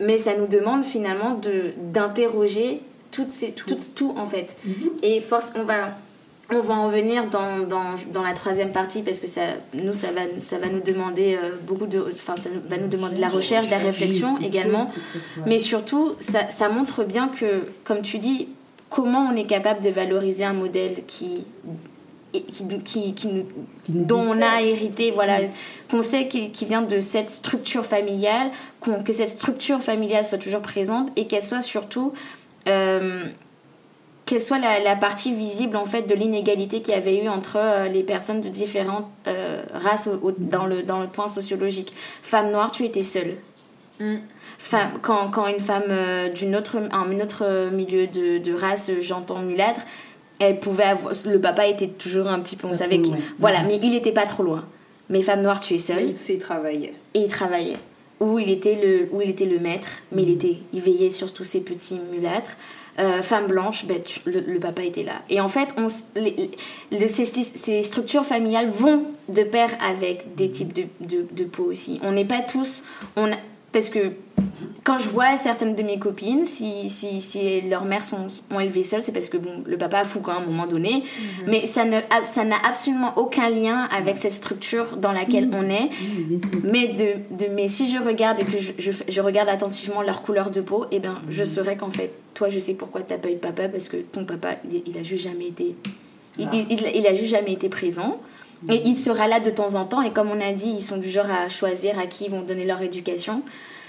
[0.00, 2.80] mais ça nous demande finalement de d'interroger
[3.10, 3.76] toutes ces, tout.
[3.94, 4.56] tout en fait.
[4.64, 4.72] Mhm.
[5.02, 5.90] Et force, on va,
[6.50, 9.42] on va en venir dans, dans, dans la troisième partie parce que ça,
[9.74, 12.02] nous, ça va, ça va nous demander euh, beaucoup de.
[12.14, 14.90] Enfin, ça va nous demander de la recherche, de la réflexion également.
[15.46, 18.48] Mais surtout, ça, ça montre bien que, comme tu dis,
[18.92, 21.44] comment on est capable de valoriser un modèle qui.
[22.32, 23.44] Qui, qui, qui nous,
[23.84, 25.40] Qui nous dont on a hérité, voilà,
[25.90, 28.50] qu'on sait qui, vient de cette structure familiale,
[29.04, 32.14] que cette structure familiale soit toujours présente et qu'elle soit surtout
[32.70, 33.26] euh,
[34.24, 37.56] qu'elle soit la, la partie visible en fait de l'inégalité qu'il y avait eu entre
[37.58, 41.92] euh, les personnes de différentes euh, races au- au- dans, le, dans le point sociologique.
[42.22, 43.36] Femme noire, tu étais seule.
[44.00, 44.16] Mm.
[44.58, 49.00] Femme, quand, quand une femme euh, d'une autre, un autre milieu de, de race, euh,
[49.00, 49.82] j'entends mulâtre,
[50.38, 53.00] elle pouvait avoir, le papa était toujours un petit peu, on savait
[53.38, 53.66] voilà, Mhm.
[53.68, 54.64] mais il n'était pas trop loin.
[55.08, 56.94] Mais femme noire, tu es seule Il travaillé.
[57.14, 57.76] et il travaillait.
[58.20, 61.32] Où il était le, où il était le maître, mais il était, il veillait sur
[61.32, 62.56] tous ces petits mulâtres.
[62.98, 65.14] Euh, femme blanche, ben, tu- le, le papa était là.
[65.30, 66.50] Et en fait, on, s- les-
[66.90, 71.64] les- ces, ces structures familiales vont de pair avec des types de, de, de peau
[71.64, 72.00] aussi.
[72.04, 72.84] On n'est pas tous,
[73.16, 73.36] on a-
[73.72, 74.12] parce que
[74.84, 78.82] quand je vois certaines de mes copines, si, si, si leurs mères sont, ont élevé
[78.82, 81.04] seules, c'est parce que bon, le papa a fou quand à un moment donné.
[81.46, 85.88] Mais ça ne- ça n'a absolument aucun lien avec cette structure dans laquelle on est.
[86.64, 90.22] Mais, de, de, mais si je regarde et que je, je, je regarde attentivement leur
[90.22, 93.28] couleur de peau, eh ben, je saurais qu'en fait, toi, je sais pourquoi t'as pas
[93.28, 95.76] eu de papa, parce que ton papa, il, il a juste jamais été...
[96.38, 96.48] Il-
[96.96, 98.20] il a juste jamais été présent.
[98.68, 100.02] Et il sera là de temps en temps.
[100.02, 102.42] Et comme on a dit, ils sont du genre à choisir à qui ils vont
[102.42, 103.42] donner leur éducation.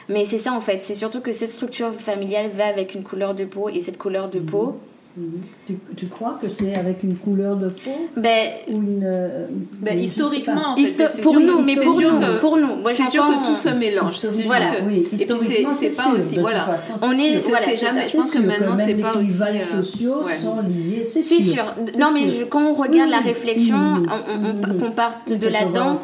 [0.10, 0.84] Mais c'est ça en fait.
[0.84, 3.70] C'est surtout que cette structure familiale va avec une couleur de peau.
[3.70, 4.80] Et cette couleur de peau,
[5.16, 5.42] Mhm.
[5.68, 9.04] Tu, tu crois que c'est avec une couleur de peau ben, ou une.
[9.06, 9.46] euh,
[9.80, 12.90] Ben, historiquement, en histo- fait, c'est pour nous, mais pour nous, que- pour nous.
[12.92, 14.14] C'est sûr que tout se mélange.
[14.48, 14.72] Voilà.
[14.72, 16.78] que- Oui, Et puis c'est historiquement, c'est c'est pas sûr, aussi voilà.
[17.04, 17.50] On est- sûr.
[17.50, 18.08] voilà, jamais.
[18.08, 19.40] Je pense que maintenant c'est les pas aussi.
[19.44, 20.36] euh, sociaux ouais.
[20.36, 21.54] sont liés, c'est C'est sûr.
[21.54, 21.76] sûr.
[22.00, 24.78] Non, mais je- quand on regarde la réflexion, oui, on, on- on- oui.
[24.80, 26.00] qu'on parte de là-dedans.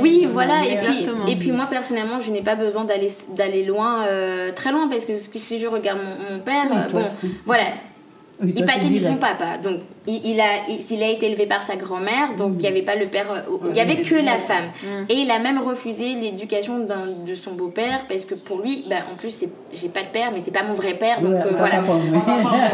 [0.00, 0.64] Oui, voilà.
[0.66, 4.72] Et puis, et puis moi, personnellement, je n'ai pas besoin d'aller d'aller loin, euh, très
[4.72, 7.04] loin, parce que si je regarde mon, père, euh, bon,
[7.46, 7.62] voilà,
[8.42, 9.58] Oui, il toi, du bon papa.
[9.58, 9.80] Donc,
[10.14, 12.82] il, il a, il, il a été élevé par sa grand-mère, donc il n'y avait
[12.82, 14.66] pas le père, euh, il n'y avait que la femme.
[15.08, 19.16] Et il a même refusé l'éducation de son beau-père, parce que pour lui, bah, en
[19.16, 21.56] plus, c'est- j'ai pas de père, mais c'est pas mon vrai père, donc Ouais, euh,
[21.56, 21.82] voilà.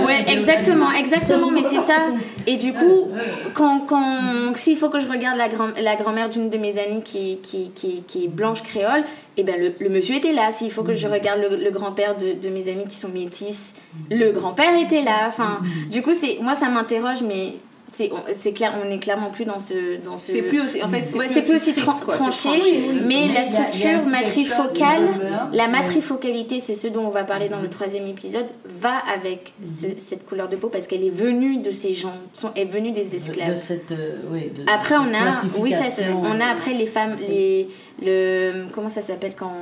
[0.06, 1.98] Ouais, exactement, exactement, mais c'est ça.
[2.46, 3.08] Et du coup,
[3.54, 7.02] quand, quand, s'il faut que je regarde la, grand, la grand-mère d'une de mes amies
[7.02, 9.04] qui, qui, qui, qui est blanche créole,
[9.38, 10.50] et ben le, le monsieur était là.
[10.50, 13.74] S'il faut que je regarde le, le grand-père de, de mes amies qui sont métisses,
[14.10, 15.26] le grand-père était là.
[15.28, 15.60] Enfin,
[15.90, 17.52] du coup, c'est, moi, ça m'interroge, mais
[17.92, 19.96] c'est, clair, on est clairement plus dans ce.
[20.04, 20.82] Dans ce C'est plus aussi.
[20.82, 22.82] En fait, c'est Ouais, plus aussi tran- quoi, tranché, tranché.
[23.06, 25.08] mais la structure matrifocale,
[25.52, 28.44] la matrifocalité, c'est ce dont on va parler dans le troisième épisode,
[28.80, 32.50] va avec ce- cette couleur de peau parce qu'elle est venue de ces gens, sont,
[32.54, 33.56] est venue des De esclaves.
[33.56, 37.66] cette, euh, oui, de- Après, on a, oui, ça, on a après les femmes, les,
[38.02, 39.52] le, comment ça s'appelle quand,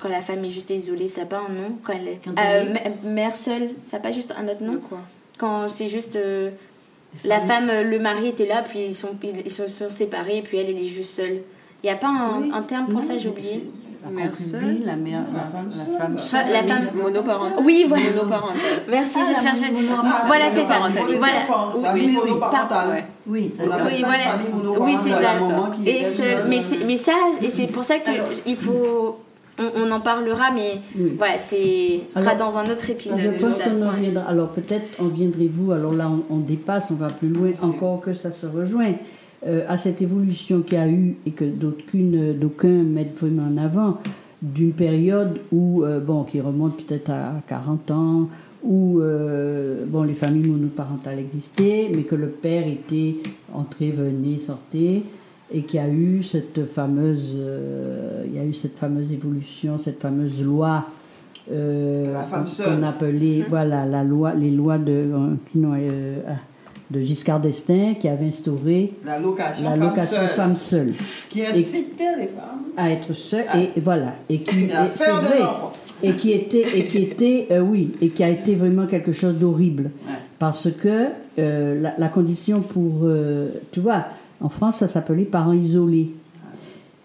[0.00, 2.30] quand la femme est juste isolée, ça n'a pas un nom quand elle est, Quand
[2.38, 2.64] euh,
[3.04, 4.98] mère seule, ça n'a pas juste un autre nom quoi?
[5.38, 6.48] Quand c'est juste euh,
[7.24, 10.58] la femme, euh, le mari était là, puis ils sont, ils, se sont séparés, puis
[10.58, 11.42] elle, elle est juste seule.
[11.82, 12.50] Il n'y a pas un, Oui.
[12.52, 13.68] un terme pour Non, ça, j'ai oublié.
[14.04, 14.82] La Mère seule.
[14.84, 16.16] la mère, la femme, la femme.
[16.18, 16.52] Fa- seule.
[16.52, 17.64] la femme- Monoparental.
[17.64, 18.04] Oui, voilà.
[18.14, 18.56] Monoparental.
[18.88, 19.72] Merci, Ah, je la cherchais.
[19.72, 20.22] monoparentale.
[20.28, 20.78] Voilà, c'est ça.
[20.78, 21.16] Monoparentale.
[21.18, 21.74] Voilà.
[21.74, 22.28] Oui, oui, oui.
[22.30, 23.04] monoparentale.
[23.26, 23.78] Oui, c'est ça.
[23.84, 24.24] Oui, voilà.
[24.38, 25.90] Oui, monoparentale, c'est ça.
[25.90, 26.44] Et seule.
[26.48, 27.12] mais, c'est- mais ça,
[27.42, 29.18] et c'est pour ça qu'il faut.
[29.58, 31.12] On, on en parlera, mais Oui.
[31.16, 33.20] voilà, c'est ce sera Alors, dans un autre épisode.
[33.20, 33.70] Je tout pense ça.
[33.70, 34.00] qu'on en Ouais.
[34.00, 34.24] viendra.
[34.24, 38.12] Alors peut-être en viendrez-vous, alors là on, on dépasse, on va plus loin, encore que
[38.12, 38.92] ça se rejoint,
[39.46, 43.98] euh, à cette évolution qu'il y a eu et que d'aucuns mettent vraiment en avant,
[44.42, 48.28] d'une période où, euh, bon, qui remonte peut-être à 40 ans,
[48.62, 53.16] où euh, bon, les familles monoparentales existaient, mais que le père était
[53.54, 55.02] entré, venait, sortait,
[55.52, 59.78] et qu'il y a eu cette fameuse, euh, il y a eu cette fameuse évolution,
[59.78, 60.86] cette fameuse loi
[61.52, 62.12] euh,
[62.64, 65.58] qu'on- appelait, voilà, la loi, les lois de, euh, qui
[66.90, 70.92] de Giscard d'Estaing qui avait instauré La location, la femme location seule, femme seule.
[71.30, 75.40] Qui incitait les femmes à être seule et, et voilà et qui c'est vrai
[76.02, 79.34] et qui était et qui était euh, oui et qui a été vraiment quelque chose
[79.34, 79.84] d'horrible.
[80.06, 80.14] Ouais.
[80.38, 81.06] parce que
[81.38, 84.04] euh, la, la condition pour euh, tu vois
[84.40, 86.12] en France ça s'appelait parents isolés.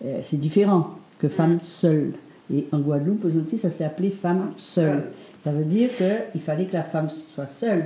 [0.06, 2.14] Euh, c'est différent que femme seule.
[2.54, 5.04] Et en Guadeloupe aux Antilles ça s'est appelé femme seule.
[5.40, 7.86] Ça veut dire qu'il fallait que la femme soit seule.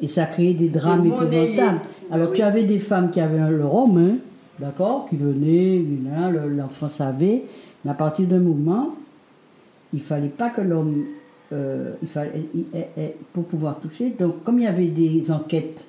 [0.00, 1.80] Et ça a créé des drames épouvantables.
[2.10, 2.36] alors Oui.
[2.36, 4.16] tu avais des femmes qui avaient le romain
[4.58, 5.82] d'accord qui venaient
[6.56, 7.44] l'enfant savait.
[7.84, 8.94] Mais à partir d'un moment
[9.92, 11.04] il fallait pas que l'homme
[11.52, 14.10] euh, il fallait il- il- il- pour pouvoir toucher.
[14.18, 15.84] Donc comme il y avait des enquêtes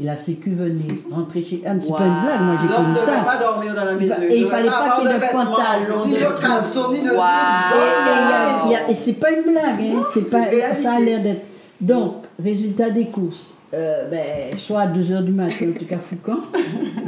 [0.00, 2.22] et la sécu venait rentrer chez mais c'est pas une Wow.
[2.24, 4.14] blague moi j'ai connu ça pas dormir dans la maison.
[4.26, 7.10] et il fallait pas qu'il y ait de pantalon, ni de de caleçon, ni de
[7.10, 8.72] Wow.
[8.88, 10.44] et, c'est pas une blague, hein, c'est pas,
[10.76, 11.42] ça a l'air d'être.
[11.80, 16.38] Donc, résultat des courses, euh, ben, soit à 2h du matin, en tout cas Foucan,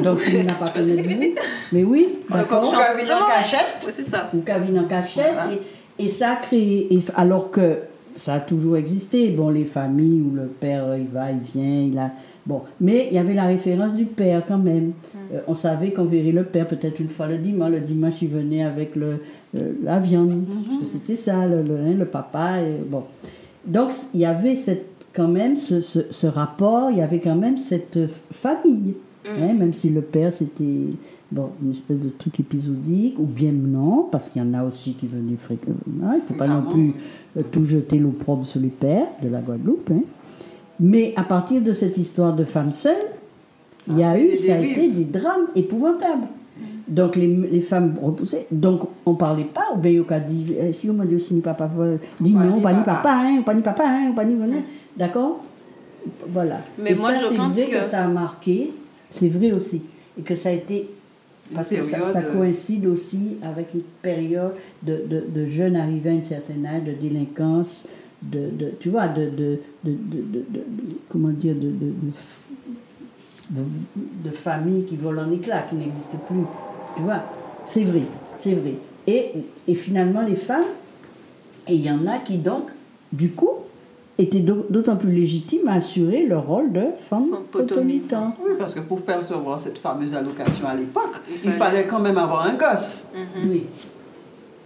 [0.02, 1.34] donc il n'a pas connaître vous,
[1.72, 3.86] mais oui, d'accord, Ou Gavin en cachette.
[3.86, 4.30] Ouais, c'est ça.
[4.34, 5.52] ou Cavine en cachette, Voilà.
[5.98, 7.78] et, et ça a créé, et- alors que
[8.16, 11.98] ça a toujours existé, bon, les familles où le père, il va, il vient, il
[11.98, 12.10] a...
[12.46, 14.92] Bon, mais il y avait la référence du père quand même.
[15.32, 17.70] Euh, on savait qu'on verrait le père peut-être une fois le dimanche.
[17.70, 19.20] Le dimanche, il venait avec le,
[19.82, 20.44] la viande.
[20.66, 22.60] Parce que c'était ça, le, le, hein, le papa.
[22.60, 23.04] Et, bon.
[23.66, 27.36] Donc, il y avait cette quand même ce, ce, ce rapport, il y avait quand
[27.36, 27.98] même cette
[28.30, 28.94] famille.
[29.24, 29.42] Mm.
[29.42, 30.90] hein, même si le père c'était
[31.34, 34.94] bon, une espèce de truc épisodique, ou bien non, parce qu'il y en a aussi
[34.94, 35.76] qui venaient fréquemment.
[35.86, 36.94] Il ne faut pas non plus
[37.36, 39.90] euh, tout jeter l'opprobre sur les pères de la Guadeloupe.
[39.92, 40.02] hein.
[40.80, 42.94] Mais à partir de cette histoire de femme seule,
[43.88, 46.26] il y a eu, ça a été des drames épouvantables.
[46.86, 50.70] Donc les, les femmes repoussées, donc on parlait pas, ou bien il a dit, eh,
[50.72, 53.10] si on m'a dit, si papa, euh, Pas non, pas ni papa.
[53.22, 54.34] hein, pas ni papa, hein, pas ni
[54.96, 55.40] d'accord?
[56.28, 56.58] Voilà.
[56.78, 58.72] Mais Et moi, ça, je pense que- ça a marqué,
[59.08, 59.80] c'est vrai aussi,
[60.18, 60.90] et que ça a été,
[61.52, 66.12] parce que ça, euh, coïncide aussi avec une période de, de, de jeunes arrivés à
[66.14, 67.86] un certain âge, de délinquance,
[68.22, 69.58] de, de tu vois, de, de,
[71.08, 71.92] comment dire, de, de,
[73.50, 73.62] de, de,
[74.24, 76.44] de familles qui volent en éclats, qui n'existent plus.
[76.96, 77.22] Tu vois,
[77.66, 78.02] c'est vrai,
[78.38, 78.74] c'est vrai.
[79.06, 79.32] Et,
[79.68, 80.64] et finalement, les femmes,
[81.68, 82.70] et il y en a qui donc,
[83.12, 83.50] du coup,
[84.18, 88.34] étaient d'au- d'autant plus légitimes à assurer leur rôle de femme potomitan.
[88.44, 92.18] Oui, parce que pour percevoir cette fameuse allocation à l'époque, Il il, fallait- quand même
[92.18, 93.04] avoir un gosse.
[93.44, 93.64] Oui.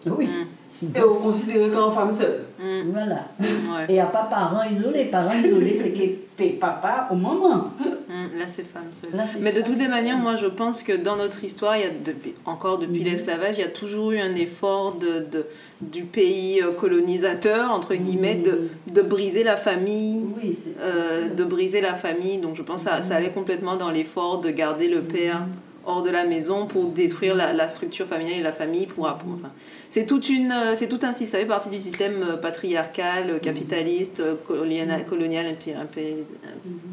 [0.06, 0.26] Oui.
[0.26, 0.30] Mm.
[0.68, 2.44] Si- Et on considérait comme femme seule.
[2.58, 3.14] Mm, Voilà.
[3.40, 3.86] ouais.
[3.88, 5.06] Et à pas parents isolés.
[5.06, 7.64] Parents isolés, c'est que papa au moment.
[8.08, 9.10] Mm, Là, c'est femme seule.
[9.14, 11.86] Là, Mais de toutes les manières, moi, je pense que dans notre histoire, il y
[11.86, 13.04] a depuis, encore depuis Mhm.
[13.06, 15.46] l'esclavage, il y a toujours eu un effort de, de-
[15.80, 20.26] du pays euh, colonisateur, entre guillemets, de, de briser la famille.
[20.42, 22.38] Oui, c'est- c'est euh, de briser la famille.
[22.38, 25.46] Donc je pense que ça, ça allait complètement dans l'effort de garder le père
[25.86, 28.86] hors de la maison pour détruire la, la structure familiale et la famille.
[28.86, 29.50] Pour, pour- enfin,
[29.90, 34.22] c'est toute une, euh, c'est tout un système, ça fait partie du système patriarcal, capitaliste,
[34.46, 34.90] colonial,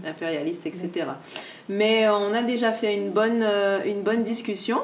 [0.07, 1.07] impérialiste, etc.
[1.69, 4.79] Mais euh, on a déjà fait une bonne, euh, une bonne discussion.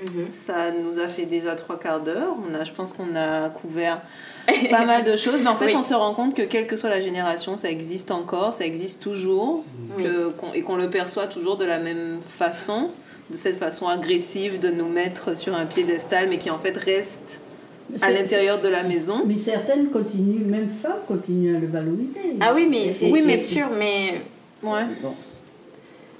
[0.00, 0.26] Mhm.
[0.46, 2.34] Ça nous a fait déjà trois quarts d'heure.
[2.48, 4.00] On a, je pense qu'on a couvert
[4.70, 5.40] pas mal de choses.
[5.42, 5.74] Mais en fait, Oui.
[5.76, 9.02] on se rend compte que quelle que soit la génération, ça existe encore, ça existe
[9.02, 9.64] toujours,
[9.96, 10.04] Oui.
[10.04, 12.90] que- qu'on- et qu'on le perçoit toujours de la même façon,
[13.30, 17.40] de cette façon agressive de nous mettre sur un piédestal, mais qui en fait reste
[18.02, 19.22] à l'intérieur de la maison.
[19.26, 22.36] Mais certaines continuent, même femmes continuent à le valoriser.
[22.40, 24.20] Ah oui, mais c'est Oui, mais- sûr, mais
[24.62, 24.82] Ouais.
[25.02, 25.14] Bon.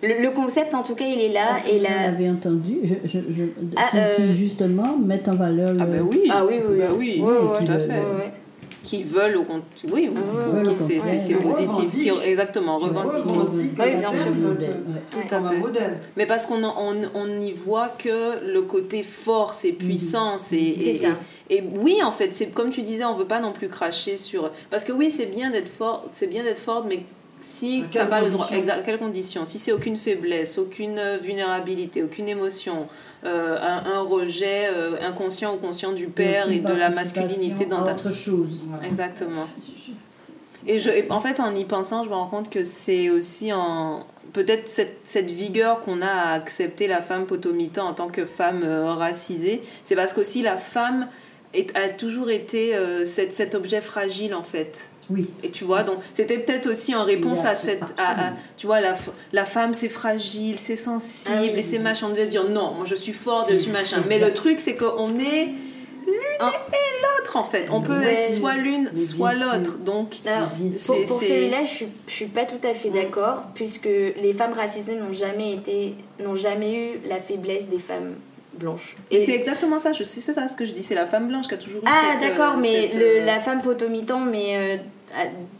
[0.02, 2.02] le, le concept en tout cas il est là et vous la...
[2.02, 3.42] avez entendu je, je, je-
[3.76, 6.22] Ah, qui, qui, euh, justement mettent en valeur le, Ah ben oui.
[6.30, 7.16] Ah oui, oui, Bah oui.
[7.20, 7.86] tout tout à fait.
[7.86, 7.92] fait.
[7.94, 8.32] Ouais, ouais.
[8.88, 9.64] Qui veulent au compte.
[9.92, 10.20] Oui, Ah
[10.54, 11.90] oui, qui- c'est c'est- c'est positif.
[11.92, 13.24] Qui, exactement, revendiquent
[13.54, 13.68] Oui,
[13.98, 14.26] bien sûr.
[15.10, 15.56] Tout à fait.
[16.16, 20.52] Mais parce qu'on on, on n'y voit que le côté force et puissance.
[20.52, 21.08] Et, C'est et- ça.
[21.50, 24.16] Et, et oui, en fait, c'est comme tu disais, on veut pas non plus cracher
[24.16, 24.50] sur.
[24.70, 27.00] Parce que oui, c'est bien d'être fort, c'est bien d'être forte, mais
[27.50, 30.98] si t'as quelles pas le droit, conditions exact, quelles conditions Si c'est aucune faiblesse, aucune
[30.98, 32.86] euh, vulnérabilité, aucune émotion,
[33.24, 37.82] euh, un, un rejet euh, inconscient ou conscient du père et de la masculinité dans
[37.84, 38.68] ta autre chose.
[38.84, 39.46] Exactement.
[40.66, 43.52] Et je, et en fait, en y pensant, je me rends compte que c'est aussi
[43.52, 48.26] en peut-être cette, cette vigueur qu'on a à accepter la femme potomitan en tant que
[48.26, 49.62] femme euh, racisée.
[49.84, 51.08] C'est parce qu'aussi la femme
[51.54, 52.74] est- a toujours été
[53.06, 54.90] cet objet fragile en fait.
[55.10, 55.28] Oui.
[55.42, 57.82] Et tu vois, donc c'était peut-être aussi en réponse à ce- cette.
[57.82, 58.36] à- à- absolument.
[58.56, 58.96] tu vois, la,
[59.32, 61.52] la femme c'est fragile, c'est sensible, Ah oui.
[61.56, 62.06] et c'est machin.
[62.08, 64.02] On devait dire non, moi je suis forte, je suis machin.
[64.08, 65.48] Mais le truc c'est qu'on est
[66.40, 66.50] Ah.
[67.02, 67.66] l'autre en fait.
[67.70, 68.14] On peut Ouais.
[68.24, 69.78] être soit l'une, soit l'autre.
[69.78, 70.14] Donc.
[70.26, 73.84] Alors, Bien pour, pour celui-là, je suis, je suis pas tout à fait d'accord, puisque
[73.86, 78.14] les femmes racisées n'ont jamais été, n'ont jamais eu la faiblesse des femmes
[78.54, 78.96] blanches.
[79.10, 81.28] Et c'est exactement ça, je sais, c'est ça ce que je dis, c'est la femme
[81.28, 83.62] blanche qui a toujours eu Ah cette, d'accord, euh, mais cette, le- euh, la femme
[83.62, 84.82] potomitan, mais euh, ah,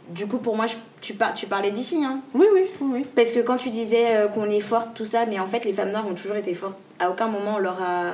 [0.09, 3.05] du coup pour moi, je- tu, par- tu parlais d'ici, hein Oui, oui, oui, oui.
[3.15, 5.73] Parce que quand tu disais euh, qu'on est forte, tout ça, mais en fait les
[5.73, 6.77] femmes noires ont toujours été fortes.
[6.99, 8.11] À aucun moment on leur a,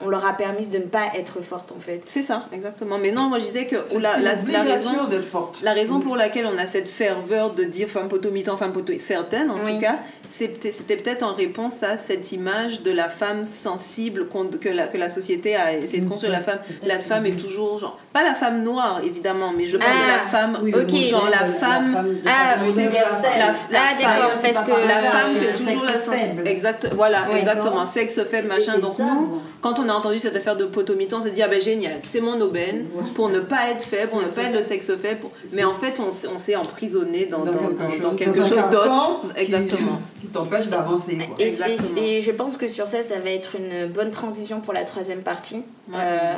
[0.00, 2.02] on leur a permis de ne pas être fortes en fait.
[2.06, 2.98] C'est ça, exactement.
[2.98, 4.90] Mais non, moi je disais que la, la, la raison...
[5.30, 5.60] forte.
[5.62, 9.50] La raison pour laquelle on a cette ferveur de dire femme potomitan, femme potomitan, certaines
[9.50, 9.74] en Oui.
[9.74, 14.26] tout cas, c'était c'était peut-être en réponse à cette image de la femme sensible
[14.60, 16.32] que la, que la société a essayé de construire.
[16.32, 19.90] La femme, la femme est toujours, genre, pas la femme noire évidemment, mais je parle
[19.98, 20.90] de Ah, la femme, Oui, le Ok.
[20.92, 22.18] modèle genre de la femme Ah, oui.
[22.24, 24.62] La, la Ah, femme, d'accord, c'est la
[25.10, 26.50] femme, toujours la sensibilité.
[26.50, 27.38] Exact, voilà, Oui.
[27.40, 27.86] exactement.
[27.86, 28.78] Sexe faible, machin.
[28.78, 31.60] Donc nous, quand on a entendu cette affaire de potomitan, on s'est dit, ah ben
[31.60, 34.92] génial, c'est mon aubaine pour ne pas être faible, pour ne pas être le sexe
[34.96, 35.20] faible.
[35.20, 39.22] pour- Mais en fait, on, on s'est emprisonné dans, dans, dans- dans quelque chose d'autre.
[39.34, 40.00] qui- Exactement.
[40.20, 41.16] Qui t'empêche d'avancer.
[41.16, 41.26] quoi.
[41.38, 41.98] Et, et- Exactement.
[42.02, 45.22] et je pense que sur ça, ça va être une bonne transition pour la troisième
[45.22, 45.94] partie, Ouais.
[45.98, 46.34] euh,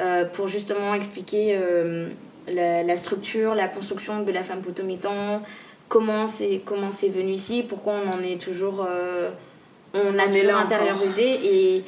[0.00, 2.08] euh, pour justement expliquer euh,
[2.52, 5.40] la, la structure, la construction de la femme potomitan,
[5.88, 9.30] comment c'est comment c'est venu ici, pourquoi on en est toujours, euh,
[9.94, 11.38] on a On toujours intériorisé
[11.76, 11.84] et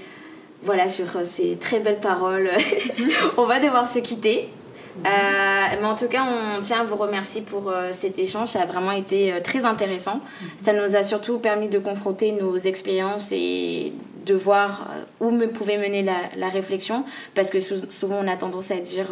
[0.67, 2.51] voilà sur euh, ces très belles paroles,
[3.39, 4.49] on va devoir se quitter.
[5.05, 5.09] Euh,
[5.81, 8.49] mais en tout cas, on tient à vous remercier pour euh, cet échange.
[8.49, 10.21] Ça a vraiment été très intéressant.
[10.63, 13.93] Ça nous a surtout permis de confronter nos expériences et
[14.25, 14.89] de voir
[15.21, 17.05] où me pouvait mener la, réflexion.
[17.35, 19.09] Parce que sou- souvent, on a tendance à dire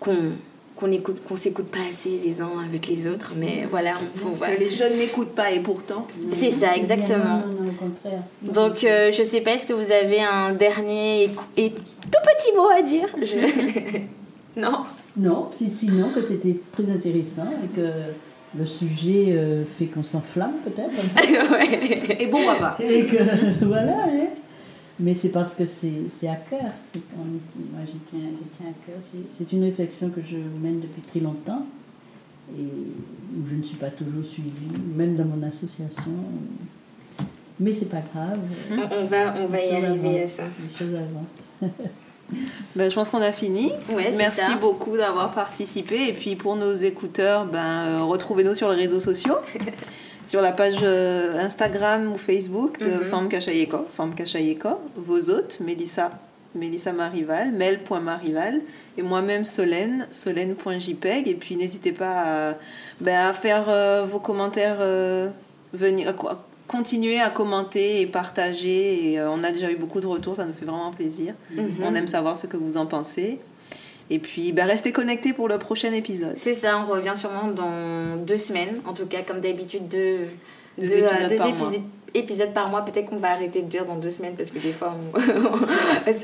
[0.00, 0.32] qu'on
[0.76, 3.32] qu'on écoute, qu'on s'écoute pas assez les uns avec les autres.
[3.36, 4.54] Mais voilà, on, faut- voilà.
[4.56, 6.06] Que les jeunes n'écoutent pas et pourtant.
[6.32, 7.18] C'est ça, exactement.
[7.24, 8.22] Non, non, non, au contraire.
[8.42, 12.56] Donc, euh, je sais pas, est-ce que vous avez un dernier et, et tout petit
[12.56, 13.08] mot à dire?
[13.22, 13.98] Je-
[14.60, 14.84] Non
[15.16, 17.88] Non, si, sinon que c'était très intéressant et que
[18.56, 20.90] le sujet euh, fait qu'on s'enflamme peut-être.
[21.52, 22.22] Ouais.
[22.22, 22.76] Et bon repas.
[22.80, 23.16] et que
[23.64, 24.26] voilà, hein.
[25.00, 26.60] Mais c'est parce que c'est c'est à cœur.
[26.60, 28.20] Moi j'y tiens,
[28.60, 28.96] à cœur.
[29.38, 31.66] C'est- une réflexion que je mène depuis très longtemps
[32.58, 34.50] et où je ne suis pas toujours suivie,
[34.94, 36.12] même dans mon association.
[37.60, 38.40] Mais c'est pas grave.
[38.70, 40.42] On, on va, on va y arriver à ça.
[40.62, 41.72] Les choses avancent.
[42.74, 43.70] Ben, je pense qu'on a fini.
[43.92, 44.56] Ouais, Merci ça.
[44.56, 46.08] beaucoup d'avoir participé.
[46.08, 49.36] Et puis pour nos écouteurs, ben, euh, retrouvez-nous sur les réseaux sociaux.
[50.26, 53.04] sur la page euh, Instagram ou Facebook de.
[53.04, 56.10] Femme Kachayeko, Femme Kachayeko, vos hôtes, Mélissa,
[56.54, 58.60] Mélissa Marival, Mel.marival,
[58.96, 61.28] et moi-même Solène, Solène.jpeg.
[61.28, 62.54] Et puis n'hésitez pas à,
[63.00, 65.30] ben, à faire euh, vos commentaires, euh,
[65.72, 69.12] venir, à continuer à commenter et partager.
[69.12, 71.34] Et euh, on a déjà eu beaucoup de retours, ça nous fait vraiment plaisir.
[71.52, 71.82] Mhm.
[71.82, 73.38] On aime savoir ce que vous en pensez.
[74.10, 76.34] Et puis, ben, restez connectés pour le prochain épisode.
[76.36, 78.80] C'est ça, on revient sûrement dans deux semaines.
[78.86, 80.26] En tout cas, comme d'habitude, deux,
[80.78, 81.82] Deux deux, euh, épisodes deux par épisodes,
[82.14, 82.82] épisodes par mois.
[82.82, 84.94] Peut-être qu'on va arrêter de dire dans deux semaines parce que des fois,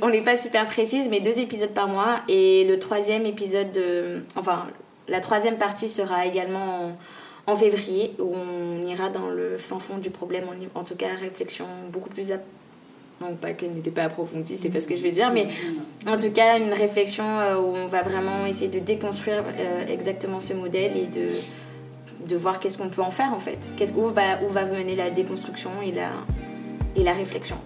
[0.03, 2.21] on n'est pas super précise, mais deux épisodes par mois.
[2.29, 4.67] Et le troisième épisode, de- enfin,
[5.09, 6.87] la troisième partie sera également
[7.47, 10.45] en, en février où on ira dans le fin fond du problème.
[10.75, 12.31] En, en tout cas, réflexion beaucoup plus.
[12.31, 12.45] ap-
[13.21, 15.47] Non, pas qu'elle n'était pas approfondie, c'est pas ce que je veux dire, mais
[16.07, 20.41] en tout cas, une réflexion euh, où on va vraiment essayer de déconstruire euh, exactement
[20.41, 21.29] ce modèle et de,
[22.27, 23.59] de voir qu'est-ce qu'on peut en faire en fait.
[23.95, 26.09] Où va, où va mener la déconstruction et la,
[26.97, 27.57] et la réflexion.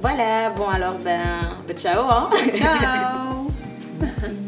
[0.00, 1.20] Voilà, bon alors, ben,
[1.66, 3.48] ben ciao hein Ciao